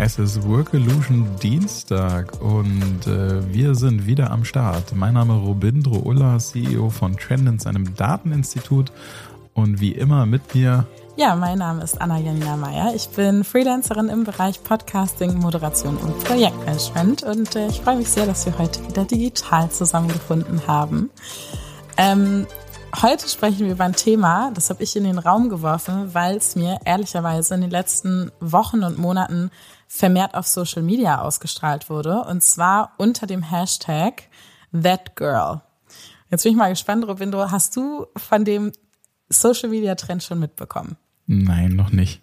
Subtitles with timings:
[0.00, 4.94] Es ist Work Illusion Dienstag und äh, wir sind wieder am Start.
[4.94, 8.92] Mein Name ist Robindro Ulla, CEO von Trendens, einem Dateninstitut
[9.54, 10.86] und wie immer mit mir.
[11.16, 12.92] Ja, mein Name ist Anna Janina Meyer.
[12.94, 18.26] Ich bin Freelancerin im Bereich Podcasting, Moderation und Projektmanagement und äh, ich freue mich sehr,
[18.26, 21.10] dass wir heute wieder digital zusammengefunden haben.
[21.96, 22.46] Ähm,
[23.02, 26.56] Heute sprechen wir über ein Thema, das habe ich in den Raum geworfen, weil es
[26.56, 29.50] mir ehrlicherweise in den letzten Wochen und Monaten
[29.88, 32.22] vermehrt auf Social Media ausgestrahlt wurde.
[32.22, 34.28] Und zwar unter dem Hashtag
[34.72, 35.62] ThatGirl.
[36.30, 38.70] Jetzt bin ich mal gespannt, Robindo, hast du von dem
[39.30, 40.96] Social Media Trend schon mitbekommen?
[41.26, 42.20] Nein, noch nicht.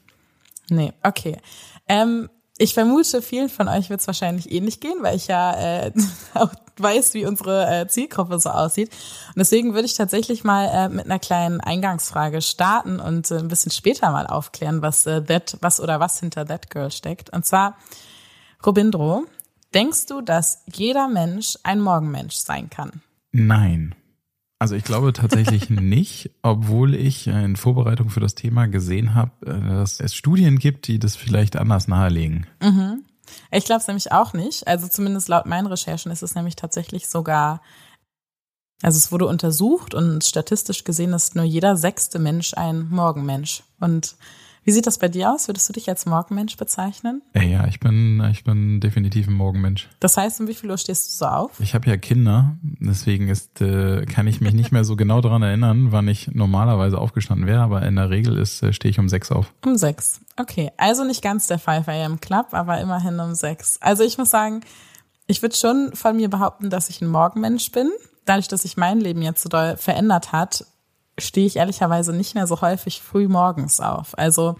[0.69, 1.37] Nee, okay.
[1.87, 5.91] Ähm, ich vermute, vielen von euch wird es wahrscheinlich ähnlich gehen, weil ich ja äh,
[6.33, 8.89] auch weiß, wie unsere äh, Zielgruppe so aussieht.
[9.27, 13.47] Und deswegen würde ich tatsächlich mal äh, mit einer kleinen Eingangsfrage starten und äh, ein
[13.47, 17.29] bisschen später mal aufklären, was äh, that, was oder was hinter That Girl steckt.
[17.31, 17.77] Und zwar,
[18.65, 19.25] Robindro,
[19.73, 23.01] denkst du, dass jeder Mensch ein Morgenmensch sein kann?
[23.31, 23.95] Nein.
[24.59, 29.69] Also ich glaube tatsächlich nicht, obwohl ich in Vorbereitung für das Thema gesehen habe, äh,
[29.69, 32.47] dass es Studien gibt, die das vielleicht anders nahelegen.
[32.61, 33.03] Mhm.
[33.51, 34.67] Ich glaube es nämlich auch nicht.
[34.67, 37.61] Also zumindest laut meinen Recherchen ist es nämlich tatsächlich sogar,
[38.81, 43.63] also es wurde untersucht und statistisch gesehen ist nur jeder sechste Mensch ein Morgenmensch.
[43.79, 44.15] Und
[44.65, 45.47] wie sieht das bei dir aus?
[45.47, 47.21] Würdest du dich als Morgenmensch bezeichnen?
[47.35, 49.87] Ja, ich bin, ich bin definitiv ein Morgenmensch.
[49.99, 51.59] Das heißt, um wie viel Uhr stehst du so auf?
[51.59, 55.43] Ich habe ja Kinder, deswegen ist, äh, kann ich mich nicht mehr so genau daran
[55.43, 59.07] erinnern, wann ich normalerweise aufgestanden wäre, aber in der Regel ist, äh, stehe ich um
[59.07, 59.53] sechs auf.
[59.63, 60.19] Um sechs.
[60.35, 63.77] Okay, also nicht ganz der 5 AM Club, aber immerhin um sechs.
[63.81, 64.61] Also ich muss sagen,
[65.27, 67.91] ich würde schon von mir behaupten, dass ich ein Morgenmensch bin.
[68.25, 70.65] Dadurch, dass sich mein Leben jetzt so doll verändert hat,
[71.17, 74.17] stehe ich ehrlicherweise nicht mehr so häufig früh morgens auf.
[74.17, 74.57] Also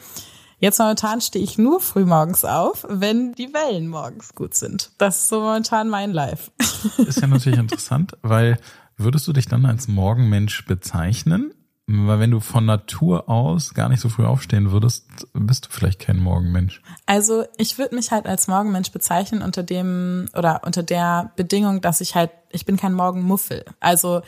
[0.60, 4.92] jetzt momentan stehe ich nur früh morgens auf, wenn die Wellen morgens gut sind.
[4.98, 6.52] Das ist so momentan mein Life.
[6.98, 8.58] Ist ja natürlich interessant, weil
[8.98, 11.54] würdest du dich dann als Morgenmensch bezeichnen?
[11.88, 16.00] Weil wenn du von Natur aus gar nicht so früh aufstehen würdest, bist du vielleicht
[16.00, 16.82] kein Morgenmensch.
[17.06, 22.02] Also ich würde mich halt als Morgenmensch bezeichnen unter dem oder unter der Bedingung, dass
[22.02, 23.66] ich halt, ich bin kein Morgenmuffel.
[23.80, 24.24] Also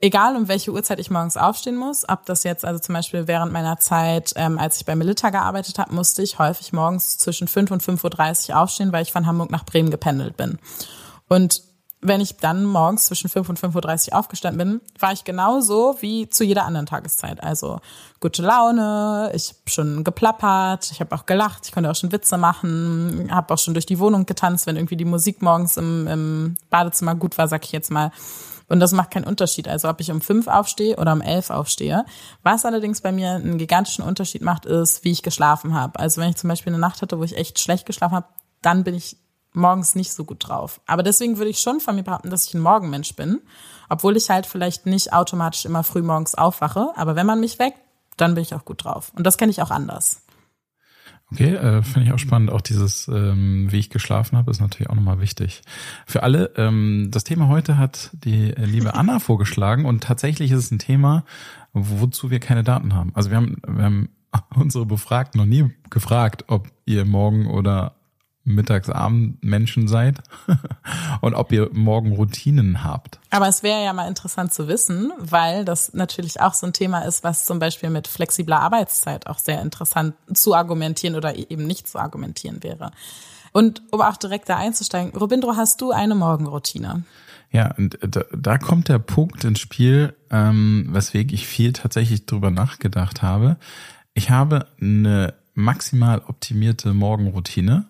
[0.00, 3.52] egal um welche Uhrzeit ich morgens aufstehen muss, ob das jetzt also zum Beispiel während
[3.52, 7.70] meiner Zeit, ähm, als ich bei Milita gearbeitet habe, musste ich häufig morgens zwischen 5
[7.70, 10.58] und 5.30 Uhr aufstehen, weil ich von Hamburg nach Bremen gependelt bin.
[11.28, 11.62] Und
[12.00, 16.28] wenn ich dann morgens zwischen 5 und 5.30 Uhr aufgestanden bin, war ich genauso wie
[16.28, 17.42] zu jeder anderen Tageszeit.
[17.42, 17.80] Also
[18.20, 22.38] gute Laune, ich habe schon geplappert, ich habe auch gelacht, ich konnte auch schon Witze
[22.38, 26.54] machen, habe auch schon durch die Wohnung getanzt, wenn irgendwie die Musik morgens im, im
[26.70, 28.12] Badezimmer gut war, sag ich jetzt mal.
[28.68, 29.68] Und das macht keinen Unterschied.
[29.68, 32.04] Also ob ich um fünf aufstehe oder um elf aufstehe.
[32.42, 35.98] Was allerdings bei mir einen gigantischen Unterschied macht, ist, wie ich geschlafen habe.
[35.98, 38.28] Also wenn ich zum Beispiel eine Nacht hatte, wo ich echt schlecht geschlafen habe,
[38.62, 39.16] dann bin ich
[39.52, 40.80] morgens nicht so gut drauf.
[40.86, 43.40] Aber deswegen würde ich schon von mir behaupten, dass ich ein Morgenmensch bin,
[43.88, 46.92] obwohl ich halt vielleicht nicht automatisch immer früh morgens aufwache.
[46.96, 47.78] Aber wenn man mich weckt,
[48.16, 49.12] dann bin ich auch gut drauf.
[49.16, 50.22] Und das kenne ich auch anders.
[51.30, 52.50] Okay, äh, finde ich auch spannend.
[52.50, 55.62] Auch dieses, ähm, wie ich geschlafen habe, ist natürlich auch nochmal wichtig.
[56.06, 60.70] Für alle, ähm, das Thema heute hat die liebe Anna vorgeschlagen und tatsächlich ist es
[60.70, 61.24] ein Thema,
[61.74, 63.12] wozu wir keine Daten haben.
[63.14, 64.08] Also wir haben, wir haben
[64.54, 67.97] unsere Befragten noch nie gefragt, ob ihr morgen oder
[68.54, 70.18] Mittagsabend-Menschen seid
[71.20, 73.18] und ob ihr morgen Routinen habt.
[73.30, 77.00] Aber es wäre ja mal interessant zu wissen, weil das natürlich auch so ein Thema
[77.00, 81.88] ist, was zum Beispiel mit flexibler Arbeitszeit auch sehr interessant zu argumentieren oder eben nicht
[81.88, 82.90] zu argumentieren wäre.
[83.52, 87.04] Und um auch direkt da einzusteigen, Robindro, hast du eine Morgenroutine?
[87.50, 92.50] Ja, und da, da kommt der Punkt ins Spiel, ähm, weswegen ich viel tatsächlich drüber
[92.50, 93.56] nachgedacht habe.
[94.12, 97.86] Ich habe eine maximal optimierte Morgenroutine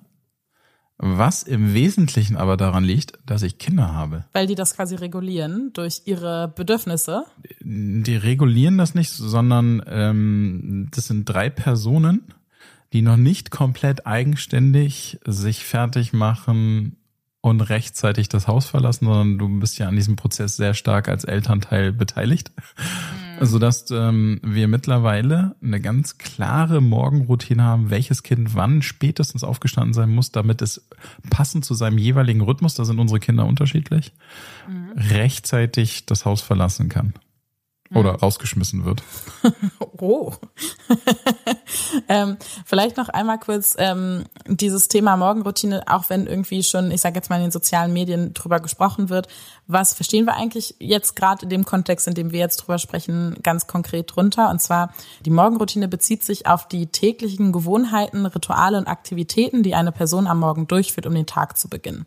[0.99, 4.25] was im Wesentlichen aber daran liegt, dass ich Kinder habe.
[4.33, 7.25] Weil die das quasi regulieren durch ihre Bedürfnisse?
[7.61, 12.35] Die regulieren das nicht, sondern ähm, das sind drei Personen,
[12.93, 16.97] die noch nicht komplett eigenständig sich fertig machen
[17.41, 21.23] und rechtzeitig das Haus verlassen, sondern du bist ja an diesem Prozess sehr stark als
[21.23, 22.51] Elternteil beteiligt.
[22.57, 29.95] Mhm sodass ähm, wir mittlerweile eine ganz klare Morgenroutine haben, welches Kind wann spätestens aufgestanden
[29.95, 30.89] sein muss, damit es
[31.31, 34.13] passend zu seinem jeweiligen Rhythmus, da sind unsere Kinder unterschiedlich,
[34.69, 34.93] mhm.
[34.97, 37.15] rechtzeitig das Haus verlassen kann.
[37.95, 38.19] Oder mhm.
[38.19, 39.03] rausgeschmissen wird.
[39.99, 40.33] oh.
[42.09, 42.37] ähm,
[42.67, 47.31] vielleicht noch einmal kurz ähm, dieses Thema Morgenroutine, auch wenn irgendwie schon, ich sage jetzt
[47.31, 49.29] mal in den sozialen Medien drüber gesprochen wird.
[49.67, 53.37] Was verstehen wir eigentlich jetzt gerade in dem Kontext, in dem wir jetzt drüber sprechen,
[53.43, 54.51] ganz konkret drunter?
[54.51, 54.93] Und zwar,
[55.25, 60.41] die Morgenroutine bezieht sich auf die täglichen Gewohnheiten, Rituale und Aktivitäten, die eine Person am
[60.41, 62.07] Morgen durchführt, um den Tag zu beginnen.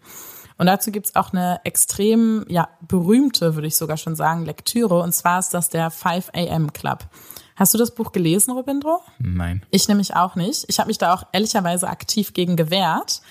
[0.62, 5.00] Und dazu gibt's auch eine extrem, ja, berühmte, würde ich sogar schon sagen, Lektüre.
[5.00, 7.08] Und zwar ist das der 5 AM Club.
[7.56, 9.02] Hast du das Buch gelesen, Robindro?
[9.18, 9.66] Nein.
[9.72, 10.66] Ich nämlich auch nicht.
[10.68, 13.24] Ich habe mich da auch ehrlicherweise aktiv gegen gewehrt.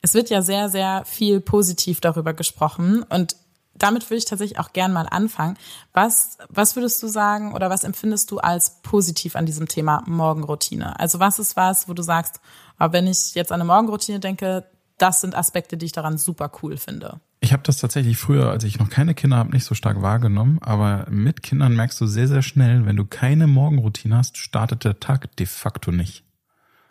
[0.00, 3.04] Es wird ja sehr, sehr viel positiv darüber gesprochen.
[3.04, 3.36] Und
[3.76, 5.56] damit würde ich tatsächlich auch gern mal anfangen.
[5.92, 10.98] Was, was würdest du sagen oder was empfindest du als positiv an diesem Thema Morgenroutine?
[10.98, 12.40] Also was ist was, wo du sagst,
[12.76, 14.66] ah, wenn ich jetzt an eine Morgenroutine denke,
[15.02, 17.20] das sind Aspekte, die ich daran super cool finde.
[17.40, 20.58] Ich habe das tatsächlich früher, als ich noch keine Kinder habe, nicht so stark wahrgenommen.
[20.60, 25.00] Aber mit Kindern merkst du sehr, sehr schnell, wenn du keine Morgenroutine hast, startet der
[25.00, 26.22] Tag de facto nicht.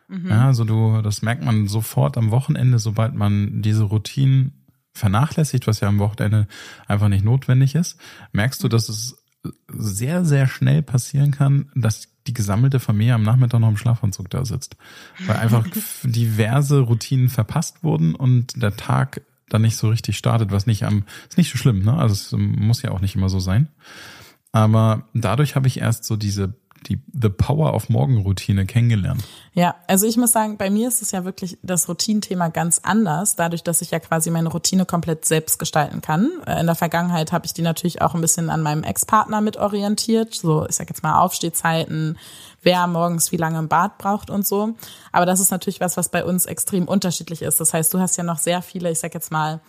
[0.10, 0.28] Mhm.
[0.28, 5.80] Ja, also du, das merkt man sofort am Wochenende, sobald man diese Routinen vernachlässigt, was
[5.80, 6.48] ja am Wochenende
[6.88, 7.98] einfach nicht notwendig ist,
[8.34, 9.21] merkst du, dass es
[9.68, 14.46] sehr, sehr schnell passieren kann, dass die gesammelte Familie am Nachmittag noch im Schlafanzug da
[14.46, 14.76] sitzt.
[15.26, 15.68] Weil einfach
[16.04, 21.04] diverse Routinen verpasst wurden und der Tag dann nicht so richtig startet, was nicht am,
[21.30, 21.94] ist nicht so schlimm, ne?
[21.94, 23.68] Also es muss ja auch nicht immer so sein.
[24.52, 26.54] Aber dadurch habe ich erst so diese
[26.88, 29.24] die The Power of Morgenroutine kennengelernt.
[29.54, 33.36] Ja, also ich muss sagen, bei mir ist es ja wirklich das Routinenthema ganz anders,
[33.36, 36.30] dadurch, dass ich ja quasi meine Routine komplett selbst gestalten kann.
[36.48, 39.58] Äh, in der Vergangenheit habe ich die natürlich auch ein bisschen an meinem Ex-Partner mit
[39.58, 42.18] orientiert, so ich sag jetzt mal Aufstehzeiten,
[42.64, 44.76] wer morgens wie lange im Bad braucht und so.
[45.12, 47.60] Aber das ist natürlich was, was bei uns extrem unterschiedlich ist.
[47.60, 49.62] Das heißt, du hast ja noch sehr viele, ich sag jetzt mal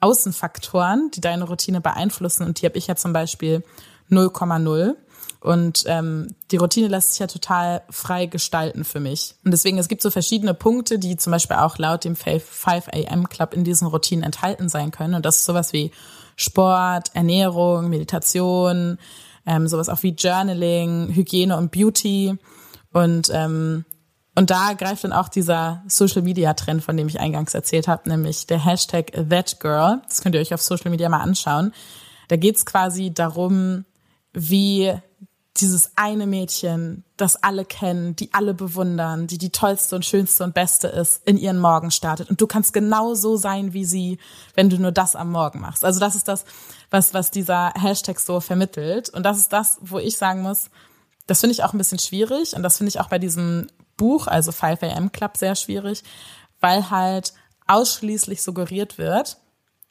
[0.00, 3.62] Außenfaktoren, die deine Routine beeinflussen und die habe ich ja zum Beispiel
[4.10, 4.96] 0,0.
[5.42, 9.34] Und ähm, die Routine lässt sich ja total frei gestalten für mich.
[9.44, 13.28] Und deswegen, es gibt so verschiedene Punkte, die zum Beispiel auch laut dem 5 AM
[13.28, 15.14] Club in diesen Routinen enthalten sein können.
[15.14, 15.90] Und das ist sowas wie
[16.36, 18.98] Sport, Ernährung, Meditation,
[19.44, 22.38] ähm, sowas auch wie Journaling, Hygiene und Beauty.
[22.92, 23.84] Und ähm,
[24.34, 28.08] und da greift dann auch dieser Social Media Trend, von dem ich eingangs erzählt habe,
[28.08, 30.00] nämlich der Hashtag ThatGirl.
[30.08, 31.72] Das könnt ihr euch auf Social Media mal anschauen.
[32.28, 33.84] Da geht's quasi darum,
[34.32, 34.94] wie
[35.58, 40.54] dieses eine Mädchen, das alle kennen, die alle bewundern, die die tollste und schönste und
[40.54, 42.30] beste ist, in ihren Morgen startet.
[42.30, 44.18] Und du kannst genau so sein wie sie,
[44.54, 45.84] wenn du nur das am Morgen machst.
[45.84, 46.44] Also das ist das,
[46.90, 49.10] was, was dieser Hashtag so vermittelt.
[49.10, 50.70] Und das ist das, wo ich sagen muss,
[51.26, 52.54] das finde ich auch ein bisschen schwierig.
[52.56, 53.66] Und das finde ich auch bei diesem
[53.96, 56.02] Buch, also 5 AM Club, sehr schwierig,
[56.60, 57.34] weil halt
[57.66, 59.38] ausschließlich suggeriert wird,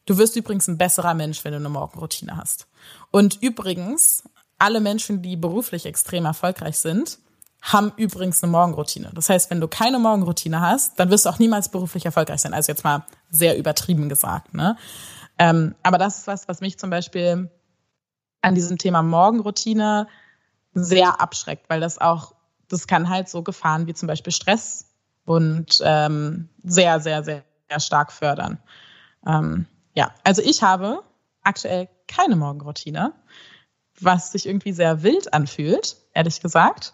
[0.06, 2.68] du wirst übrigens ein besserer Mensch, wenn du eine Morgenroutine hast.
[3.12, 4.24] Und übrigens,
[4.62, 7.18] alle Menschen, die beruflich extrem erfolgreich sind,
[7.62, 9.12] haben übrigens eine Morgenroutine.
[9.14, 12.54] Das heißt, wenn du keine Morgenroutine hast, dann wirst du auch niemals beruflich erfolgreich sein.
[12.54, 14.54] Also jetzt mal sehr übertrieben gesagt.
[14.54, 14.78] Ne?
[15.38, 17.52] Ähm, aber das ist was, was mich zum Beispiel
[18.42, 20.08] an diesem Thema Morgenroutine
[20.74, 22.34] sehr abschreckt, weil das auch,
[22.68, 24.86] das kann halt so Gefahren wie zum Beispiel Stress
[25.26, 28.60] und ähm, sehr, sehr, sehr, sehr stark fördern.
[29.26, 31.04] Ähm, ja, also ich habe
[31.44, 33.14] aktuell keine Morgenroutine
[34.04, 36.94] was sich irgendwie sehr wild anfühlt, ehrlich gesagt,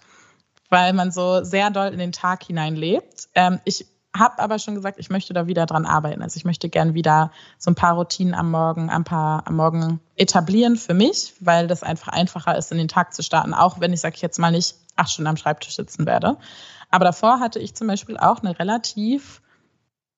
[0.70, 3.30] weil man so sehr doll in den Tag hineinlebt.
[3.36, 3.86] Ähm, ich
[4.16, 6.22] habe aber schon gesagt, ich möchte da wieder dran arbeiten.
[6.22, 10.00] Also ich möchte gern wieder so ein paar Routinen am Morgen, ein paar am Morgen
[10.16, 13.94] etablieren für mich, weil das einfach einfacher ist, in den Tag zu starten, auch wenn
[13.94, 16.38] ich, sag ich jetzt mal, nicht acht Stunden am Schreibtisch sitzen werde.
[16.90, 19.42] Aber davor hatte ich zum Beispiel auch eine relativ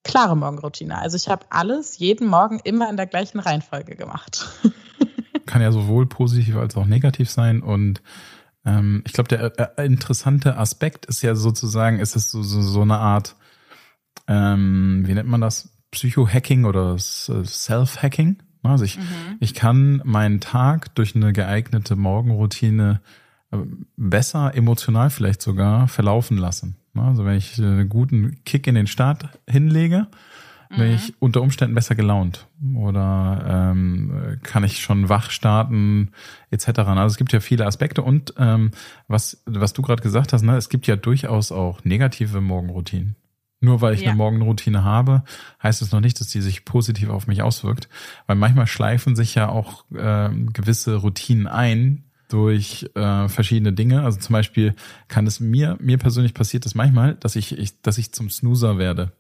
[0.04, 0.98] klare Morgenroutine.
[0.98, 4.48] Also ich habe alles jeden Morgen immer in der gleichen Reihenfolge gemacht.
[5.50, 7.62] kann ja sowohl positiv als auch negativ sein.
[7.62, 8.04] Und
[8.66, 12.84] ähm, ich glaube, der äh, interessante Aspekt ist ja sozusagen, ist es so, so, so
[12.84, 13.36] eine Art,
[14.28, 15.76] ähm, wie nennt man das?
[15.90, 18.38] Psycho-Hacking oder Self-Hacking.
[18.62, 19.38] Also ich, mhm.
[19.40, 23.02] ich kann meinen Tag durch eine geeignete Morgenroutine
[23.52, 23.58] äh,
[23.98, 26.76] besser, emotional vielleicht sogar verlaufen lassen.
[26.94, 30.08] Also wenn ich einen guten Kick in den Start hinlege,
[30.70, 31.16] bin ich mhm.
[31.20, 36.12] unter Umständen besser gelaunt oder ähm, kann ich schon wach starten
[36.52, 36.80] etc.
[36.80, 38.72] Also es gibt ja viele Aspekte und ähm,
[39.08, 43.16] was was du gerade gesagt hast, ne, es gibt ja durchaus auch negative Morgenroutinen.
[43.62, 44.10] Nur weil ich ja.
[44.10, 45.24] eine Morgenroutine habe,
[45.62, 47.90] heißt es noch nicht, dass die sich positiv auf mich auswirkt,
[48.26, 54.04] weil manchmal schleifen sich ja auch äh, gewisse Routinen ein, durch äh, verschiedene Dinge.
[54.04, 54.76] Also zum Beispiel
[55.08, 58.78] kann es mir, mir persönlich passiert es manchmal, dass ich, ich, dass ich zum Snoozer
[58.78, 59.12] werde.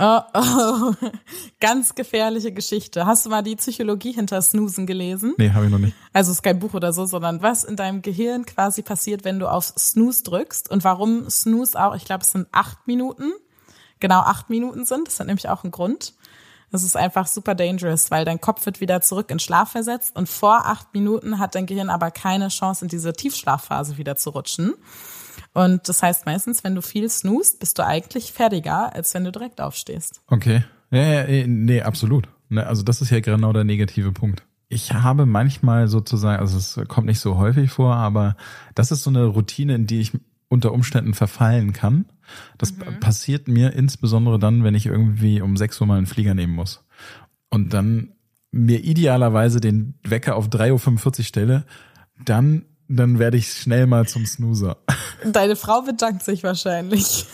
[0.00, 0.92] Oh, oh,
[1.60, 3.04] ganz gefährliche Geschichte.
[3.04, 5.34] Hast du mal die Psychologie hinter Snoosen gelesen?
[5.38, 5.96] Nee, habe ich noch nicht.
[6.12, 9.40] Also es ist kein Buch oder so, sondern was in deinem Gehirn quasi passiert, wenn
[9.40, 13.32] du auf Snooze drückst und warum Snooze auch, ich glaube, es sind acht Minuten,
[13.98, 15.08] genau acht Minuten sind.
[15.08, 16.14] Das hat nämlich auch einen Grund.
[16.70, 20.28] Das ist einfach super dangerous, weil dein Kopf wird wieder zurück in Schlaf versetzt und
[20.28, 24.74] vor acht Minuten hat dein Gehirn aber keine Chance, in diese Tiefschlafphase wieder zu rutschen.
[25.54, 29.32] Und das heißt meistens, wenn du viel snoost, bist du eigentlich fertiger, als wenn du
[29.32, 30.20] direkt aufstehst.
[30.28, 30.64] Okay.
[30.90, 32.28] Ja, ja, eh, nee, absolut.
[32.48, 34.44] Ne, also das ist ja genau der negative Punkt.
[34.68, 38.36] Ich habe manchmal sozusagen, also es kommt nicht so häufig vor, aber
[38.74, 40.12] das ist so eine Routine, in die ich
[40.48, 42.06] unter Umständen verfallen kann.
[42.58, 43.00] Das mhm.
[43.00, 46.84] passiert mir insbesondere dann, wenn ich irgendwie um 6 Uhr mal einen Flieger nehmen muss.
[47.50, 48.12] Und dann
[48.50, 51.64] mir idealerweise den Wecker auf 3.45 Uhr stelle,
[52.24, 54.78] dann dann werde ich schnell mal zum Snoozer.
[55.24, 57.26] Deine Frau bedankt sich wahrscheinlich.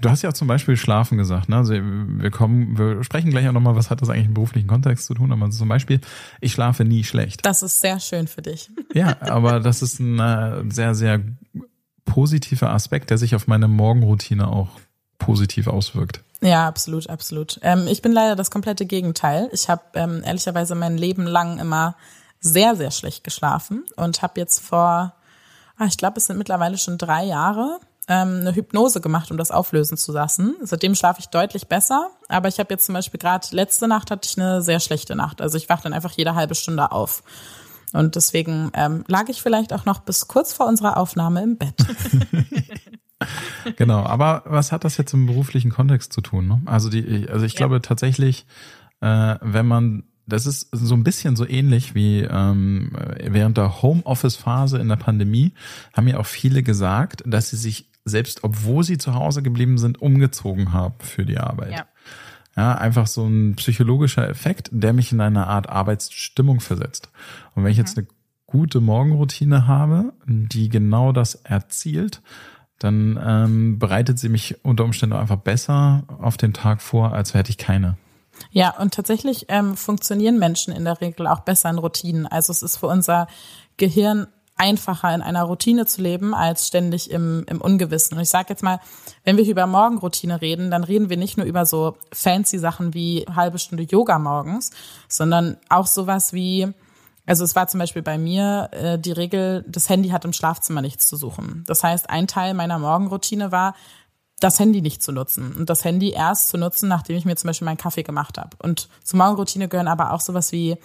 [0.00, 1.48] Du hast ja auch zum Beispiel Schlafen gesagt.
[1.48, 1.56] Ne?
[1.56, 5.06] Also wir kommen, wir sprechen gleich auch nochmal, was hat das eigentlich im beruflichen Kontext
[5.06, 5.32] zu tun.
[5.32, 6.00] Aber zum Beispiel,
[6.40, 7.44] ich schlafe nie schlecht.
[7.44, 8.70] Das ist sehr schön für dich.
[8.94, 11.20] Ja, aber das ist ein äh, sehr, sehr
[12.04, 14.70] positiver Aspekt, der sich auf meine Morgenroutine auch
[15.18, 16.22] positiv auswirkt.
[16.42, 17.60] Ja, absolut, absolut.
[17.62, 19.48] Ähm, ich bin leider das komplette Gegenteil.
[19.52, 21.96] Ich habe ähm, ehrlicherweise mein Leben lang immer
[22.40, 25.14] sehr, sehr schlecht geschlafen und habe jetzt vor,
[25.76, 27.78] ah, ich glaube, es sind mittlerweile schon drei Jahre,
[28.08, 30.56] ähm, eine Hypnose gemacht, um das auflösen zu lassen.
[30.62, 34.28] Seitdem schlafe ich deutlich besser, aber ich habe jetzt zum Beispiel gerade letzte Nacht hatte
[34.28, 35.40] ich eine sehr schlechte Nacht.
[35.40, 37.22] Also ich wache dann einfach jede halbe Stunde auf.
[37.92, 41.74] Und deswegen ähm, lag ich vielleicht auch noch bis kurz vor unserer Aufnahme im Bett.
[43.76, 46.48] genau, aber was hat das jetzt im beruflichen Kontext zu tun?
[46.48, 46.62] Ne?
[46.66, 47.58] Also die, also ich ja.
[47.58, 48.46] glaube tatsächlich,
[49.00, 54.78] äh, wenn man das ist so ein bisschen so ähnlich wie ähm, während der Homeoffice-Phase
[54.78, 55.52] in der Pandemie
[55.92, 60.00] haben ja auch viele gesagt, dass sie sich selbst, obwohl sie zu Hause geblieben sind,
[60.00, 61.72] umgezogen haben für die Arbeit.
[61.72, 61.86] Ja.
[62.56, 67.08] Ja, einfach so ein psychologischer Effekt, der mich in eine Art Arbeitsstimmung versetzt.
[67.54, 68.02] Und wenn ich jetzt mhm.
[68.02, 68.08] eine
[68.46, 72.20] gute Morgenroutine habe, die genau das erzielt,
[72.80, 77.50] dann ähm, bereitet sie mich unter Umständen einfach besser auf den Tag vor, als hätte
[77.50, 77.96] ich keine.
[78.50, 82.26] Ja, und tatsächlich ähm, funktionieren Menschen in der Regel auch besser in Routinen.
[82.26, 83.26] Also es ist für unser
[83.76, 88.16] Gehirn einfacher, in einer Routine zu leben, als ständig im, im Ungewissen.
[88.16, 88.78] Und ich sage jetzt mal,
[89.24, 93.24] wenn wir über Morgenroutine reden, dann reden wir nicht nur über so fancy Sachen wie
[93.34, 94.70] halbe Stunde Yoga morgens,
[95.08, 96.74] sondern auch sowas wie
[97.24, 100.82] Also es war zum Beispiel bei mir äh, die Regel, das Handy hat im Schlafzimmer
[100.82, 101.64] nichts zu suchen.
[101.66, 103.74] Das heißt, ein Teil meiner Morgenroutine war,
[104.40, 107.48] das Handy nicht zu nutzen und das Handy erst zu nutzen, nachdem ich mir zum
[107.48, 108.56] Beispiel meinen Kaffee gemacht habe.
[108.58, 110.76] Und zur Morgenroutine gehören aber auch sowas wie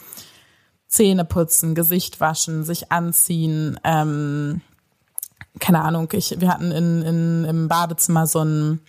[0.87, 4.61] Zähne putzen, Gesicht waschen, sich anziehen, ähm,
[5.59, 8.81] keine Ahnung, ich, wir hatten in, in, im Badezimmer so ein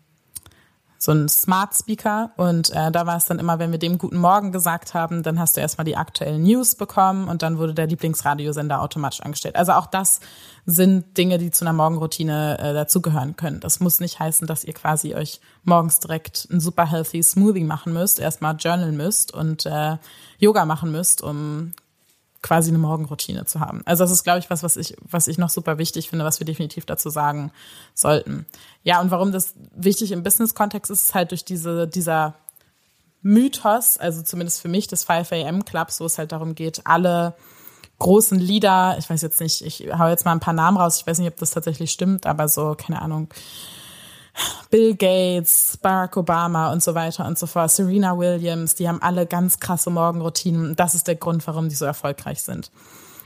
[0.98, 4.18] so ein Smart Speaker und äh, da war es dann immer, wenn wir dem guten
[4.18, 7.86] Morgen gesagt haben, dann hast du erstmal die aktuellen News bekommen und dann wurde der
[7.86, 9.56] Lieblingsradiosender automatisch angestellt.
[9.56, 10.20] Also auch das
[10.64, 13.60] sind Dinge, die zu einer Morgenroutine äh, dazugehören können.
[13.60, 17.92] Das muss nicht heißen, dass ihr quasi euch morgens direkt ein super healthy Smoothie machen
[17.92, 19.96] müsst, erstmal journalen müsst und äh,
[20.38, 21.72] Yoga machen müsst, um
[22.46, 23.82] quasi eine Morgenroutine zu haben.
[23.86, 26.38] Also das ist, glaube ich, was, was ich, was ich noch super wichtig finde, was
[26.38, 27.50] wir definitiv dazu sagen
[27.92, 28.46] sollten.
[28.84, 32.34] Ja, und warum das wichtig im Business-Kontext ist, ist halt durch diese, dieser
[33.20, 37.34] Mythos, also zumindest für mich des 5 AM Clubs, wo es halt darum geht, alle
[37.98, 41.06] großen Leader, ich weiß jetzt nicht, ich hau jetzt mal ein paar Namen raus, ich
[41.06, 43.28] weiß nicht, ob das tatsächlich stimmt, aber so, keine Ahnung,
[44.70, 49.26] Bill Gates, Barack Obama und so weiter und so fort, Serena Williams, die haben alle
[49.26, 50.76] ganz krasse Morgenroutinen.
[50.76, 52.70] Das ist der Grund, warum die so erfolgreich sind.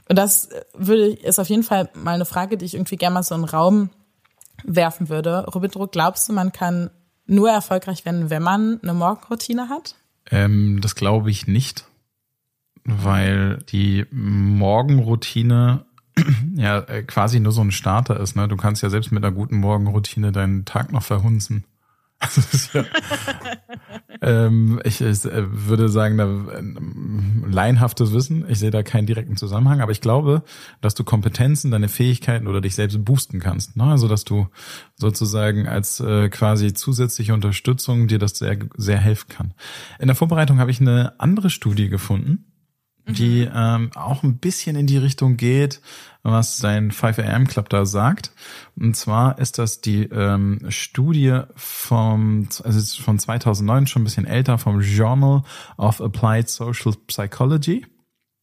[0.08, 3.22] Und das würde, ist auf jeden Fall mal eine Frage, die ich irgendwie gerne mal
[3.22, 3.90] so in den Raum
[4.64, 5.46] werfen würde.
[5.46, 6.90] Robindro, glaubst du, man kann
[7.26, 9.94] nur erfolgreich werden, wenn man eine Morgenroutine hat?
[10.30, 11.84] Ähm, das glaube ich nicht,
[12.84, 15.86] weil die Morgenroutine
[16.54, 18.36] ja äh, quasi nur so ein Starter ist.
[18.36, 18.48] Ne?
[18.48, 21.64] Du kannst ja selbst mit einer guten Morgenroutine deinen Tag noch verhunzen.
[22.22, 22.84] Also ja,
[24.20, 28.44] ähm, ich, ich äh, würde sagen, da ähm, laienhaftes Wissen.
[28.46, 30.42] Ich sehe da keinen direkten Zusammenhang, aber ich glaube,
[30.82, 33.78] dass du Kompetenzen, deine Fähigkeiten oder dich selbst boosten kannst.
[33.78, 33.84] Ne?
[33.84, 34.48] Also dass du
[34.96, 39.54] sozusagen als äh, quasi zusätzliche Unterstützung dir das sehr sehr helfen kann.
[39.98, 42.49] In der Vorbereitung habe ich eine andere Studie gefunden
[43.12, 43.52] die mhm.
[43.54, 45.80] ähm, auch ein bisschen in die Richtung geht,
[46.22, 48.32] was sein 5am Club da sagt.
[48.76, 54.58] Und zwar ist das die ähm, Studie vom, also von 2009, schon ein bisschen älter,
[54.58, 55.42] vom Journal
[55.76, 57.86] of Applied Social Psychology.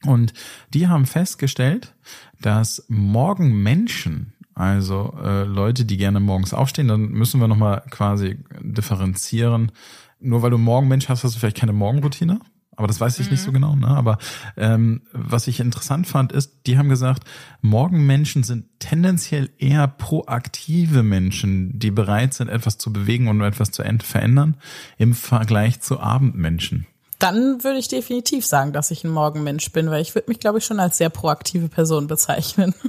[0.06, 0.34] Und
[0.74, 1.96] die haben festgestellt,
[2.42, 9.72] dass Morgenmenschen, also äh, Leute, die gerne morgens aufstehen, dann müssen wir nochmal quasi differenzieren.
[10.20, 12.40] Nur weil du Morgenmensch hast, hast du vielleicht keine Morgenroutine.
[12.78, 13.32] Aber das weiß ich mhm.
[13.34, 13.56] nicht so mhm.
[13.56, 13.76] genau.
[13.76, 13.88] Ne?
[13.88, 14.20] Aber
[14.56, 17.24] ähm, was ich interessant fand, ist, die haben gesagt,
[17.62, 23.84] Morgenmenschen sind tendenziell eher proaktive Menschen, die bereit sind, etwas zu bewegen und etwas zu
[24.04, 24.56] verändern,
[24.98, 26.88] im Vergleich zu Abendmenschen.
[27.20, 30.60] Dann würde ich definitiv sagen, dass ich ein Morgenmensch bin, weil ich würde mich, glaube
[30.60, 32.76] ich, schon als sehr proaktive Person bezeichnen.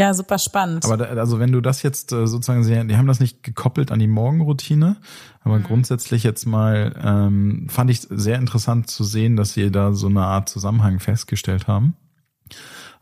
[0.00, 0.86] Ja, super spannend.
[0.86, 3.92] Aber da, also wenn du das jetzt äh, sozusagen, sehr, die haben das nicht gekoppelt
[3.92, 4.96] an die Morgenroutine,
[5.42, 5.64] aber mhm.
[5.64, 10.22] grundsätzlich jetzt mal ähm, fand ich sehr interessant zu sehen, dass sie da so eine
[10.22, 11.96] Art Zusammenhang festgestellt haben.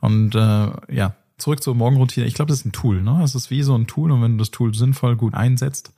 [0.01, 2.27] Und äh, ja, zurück zur Morgenroutine.
[2.27, 3.03] Ich glaube, das ist ein Tool.
[3.03, 3.21] Ne?
[3.25, 5.93] Es ist wie so ein Tool und wenn du das Tool sinnvoll gut einsetzt,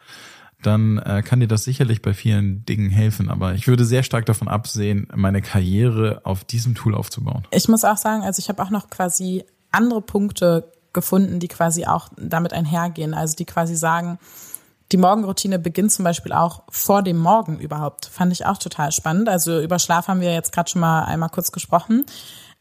[0.62, 3.30] dann äh, kann dir das sicherlich bei vielen Dingen helfen.
[3.30, 7.46] Aber ich würde sehr stark davon absehen, meine Karriere auf diesem Tool aufzubauen.
[7.50, 11.86] Ich muss auch sagen, also ich habe auch noch quasi andere Punkte gefunden, die quasi
[11.86, 13.14] auch damit einhergehen.
[13.14, 14.18] Also die quasi sagen,
[14.92, 18.06] die Morgenroutine beginnt zum Beispiel auch vor dem Morgen überhaupt.
[18.06, 19.28] Fand ich auch total spannend.
[19.28, 22.06] Also über Schlaf haben wir jetzt gerade schon mal einmal kurz gesprochen.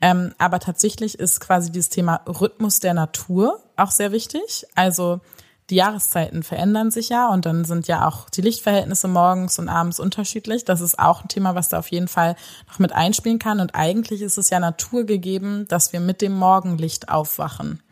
[0.02, 4.66] Ähm, aber tatsächlich ist quasi dieses Thema Rhythmus der Natur auch sehr wichtig.
[4.76, 5.22] Also
[5.70, 10.00] die Jahreszeiten verändern sich ja und dann sind ja auch die Lichtverhältnisse morgens und abends
[10.00, 10.66] unterschiedlich.
[10.66, 12.36] Das ist auch ein Thema, was da auf jeden Fall
[12.68, 13.60] noch mit einspielen kann.
[13.60, 17.84] Und eigentlich ist es ja naturgegeben, dass wir mit dem Morgenlicht aufwachen.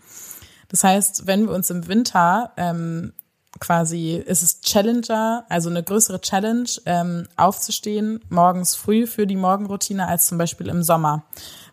[0.70, 3.14] Das heißt, wenn wir uns im Winter ähm,
[3.60, 10.08] quasi ist es Challenger, also eine größere Challenge, ähm, aufzustehen morgens früh für die Morgenroutine
[10.08, 11.24] als zum Beispiel im Sommer,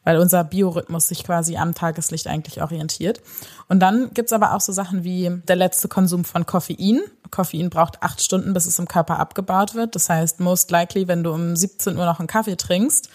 [0.04, 3.20] weil unser Biorhythmus sich quasi am Tageslicht eigentlich orientiert.
[3.68, 7.00] Und dann gibt's aber auch so Sachen wie der letzte Konsum von Koffein.
[7.30, 9.94] Koffein braucht acht Stunden, bis es im Körper abgebaut wird.
[9.94, 13.08] Das heißt, most likely, wenn du um 17 Uhr noch einen Kaffee trinkst,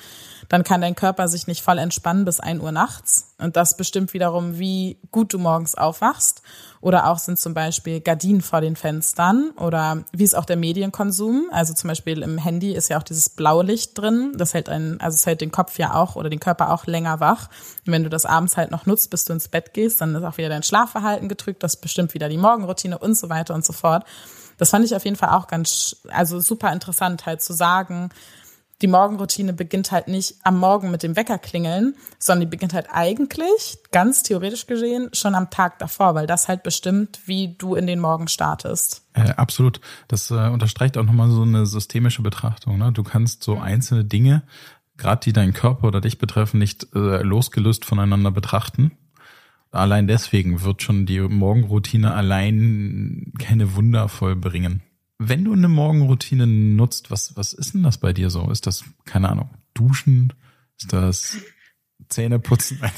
[0.50, 3.36] dann kann dein Körper sich nicht voll entspannen bis ein Uhr nachts.
[3.38, 6.42] Und das bestimmt wiederum, wie gut du morgens aufwachst.
[6.82, 11.50] Oder auch sind zum Beispiel Gardinen vor den Fenstern oder wie ist auch der Medienkonsum.
[11.52, 14.34] Also zum Beispiel im Handy ist ja auch dieses blaue Licht drin.
[14.36, 17.20] Das hält einen, also es hält den Kopf ja auch oder den Körper auch länger
[17.20, 17.50] wach.
[17.86, 20.24] Und wenn du das abends halt noch nutzt, bis du ins Bett gehst, dann ist
[20.24, 21.62] auch wieder dein Schlafverhalten gedrückt.
[21.62, 24.04] Das bestimmt wieder die Morgenroutine und so weiter und so fort.
[24.58, 28.10] Das fand ich auf jeden Fall auch ganz, also super interessant halt zu sagen,
[28.82, 32.88] die Morgenroutine beginnt halt nicht am Morgen mit dem Wecker klingeln, sondern die beginnt halt
[32.92, 37.88] eigentlich, ganz theoretisch gesehen, schon am Tag davor, weil das halt bestimmt, wie du in
[37.88, 39.04] den Morgen startest.
[39.14, 39.82] Äh, absolut.
[40.08, 42.78] Das äh, unterstreicht auch nochmal so eine systemische Betrachtung.
[42.78, 42.92] Ne?
[42.94, 44.44] Du kannst so einzelne Dinge
[45.00, 48.92] gerade die deinen Körper oder dich betreffen, nicht äh, losgelöst voneinander betrachten.
[49.72, 54.82] Allein deswegen wird schon die Morgenroutine allein keine Wunder vollbringen.
[55.20, 58.50] Wenn du eine Morgenroutine nutzt, was, was ist denn das bei dir so?
[58.50, 60.34] Ist das, keine Ahnung, Duschen?
[60.80, 61.38] Ist das
[62.08, 62.82] Zähne putzen?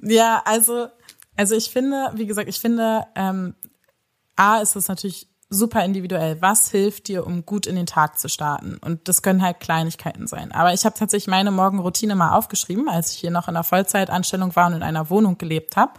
[0.00, 0.86] Ja, also,
[1.36, 3.56] also ich finde, wie gesagt, ich finde, ähm,
[4.36, 6.40] A ist es natürlich super individuell.
[6.40, 8.76] Was hilft dir, um gut in den Tag zu starten?
[8.78, 10.52] Und das können halt Kleinigkeiten sein.
[10.52, 14.54] Aber ich habe tatsächlich meine Morgenroutine mal aufgeschrieben, als ich hier noch in einer Vollzeitanstellung
[14.56, 15.94] war und in einer Wohnung gelebt habe.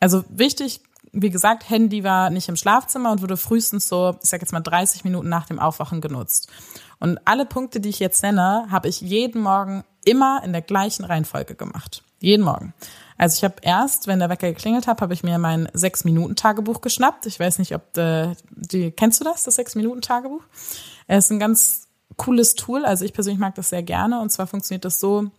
[0.00, 0.80] Also wichtig,
[1.14, 4.60] wie gesagt, Handy war nicht im Schlafzimmer und wurde frühestens so, ich sag jetzt mal
[4.60, 6.50] 30 Minuten nach dem Aufwachen genutzt.
[6.98, 11.04] Und alle Punkte, die ich jetzt nenne, habe ich jeden Morgen immer in der gleichen
[11.04, 12.02] Reihenfolge gemacht.
[12.20, 12.74] Jeden Morgen.
[13.16, 17.26] Also ich habe erst, wenn der Wecker geklingelt hat, habe ich mir mein Sechs-Minuten-Tagebuch geschnappt.
[17.26, 20.42] Ich weiß nicht, ob äh, die, kennst du das, das Sechs-Minuten-Tagebuch?
[21.06, 22.84] Es ist ein ganz cooles Tool.
[22.84, 24.20] Also ich persönlich mag das sehr gerne.
[24.20, 25.30] Und zwar funktioniert das so,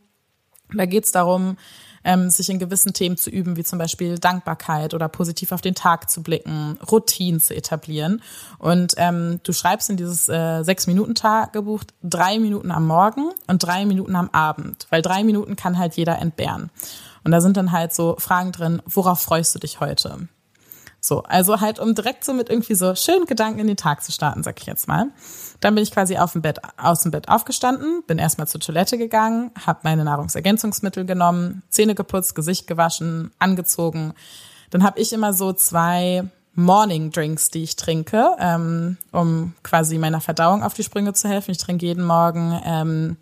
[0.74, 1.58] da geht es darum,
[2.06, 5.76] ähm, sich in gewissen Themen zu üben, wie zum Beispiel Dankbarkeit oder positiv auf den
[5.76, 8.22] Tag zu blicken, Routinen zu etablieren.
[8.60, 14.16] Und ähm, du schreibst in dieses äh, Sechs-Minuten-Tagebuch drei Minuten am Morgen und drei Minuten
[14.16, 16.70] am Abend, weil drei Minuten kann halt jeder entbehren.
[17.24, 20.28] Und da sind dann halt so Fragen drin, worauf freust du dich heute?
[21.06, 24.12] So, also halt, um direkt so mit irgendwie so schönen Gedanken in den Tag zu
[24.12, 25.12] starten, sag ich jetzt mal.
[25.60, 28.98] Dann bin ich quasi auf dem Bett, aus dem Bett aufgestanden, bin erstmal zur Toilette
[28.98, 34.16] gegangen, habe meine Nahrungsergänzungsmittel genommen, Zähne geputzt, Gesicht gewaschen, angezogen.
[34.72, 36.24] Dann habe ich immer so zwei
[36.56, 41.52] Morning Drinks, die ich trinke, ähm, um quasi meiner Verdauung auf die Sprünge zu helfen.
[41.52, 43.18] Ich trinke jeden Morgen ähm,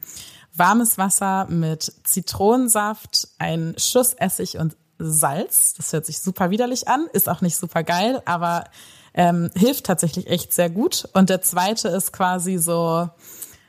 [0.56, 4.78] warmes Wasser mit Zitronensaft, ein Schuss Essig und
[5.12, 5.74] Salz.
[5.74, 8.66] Das hört sich super widerlich an, ist auch nicht super geil, aber
[9.14, 11.08] ähm, hilft tatsächlich echt sehr gut.
[11.14, 13.10] Und der zweite ist quasi so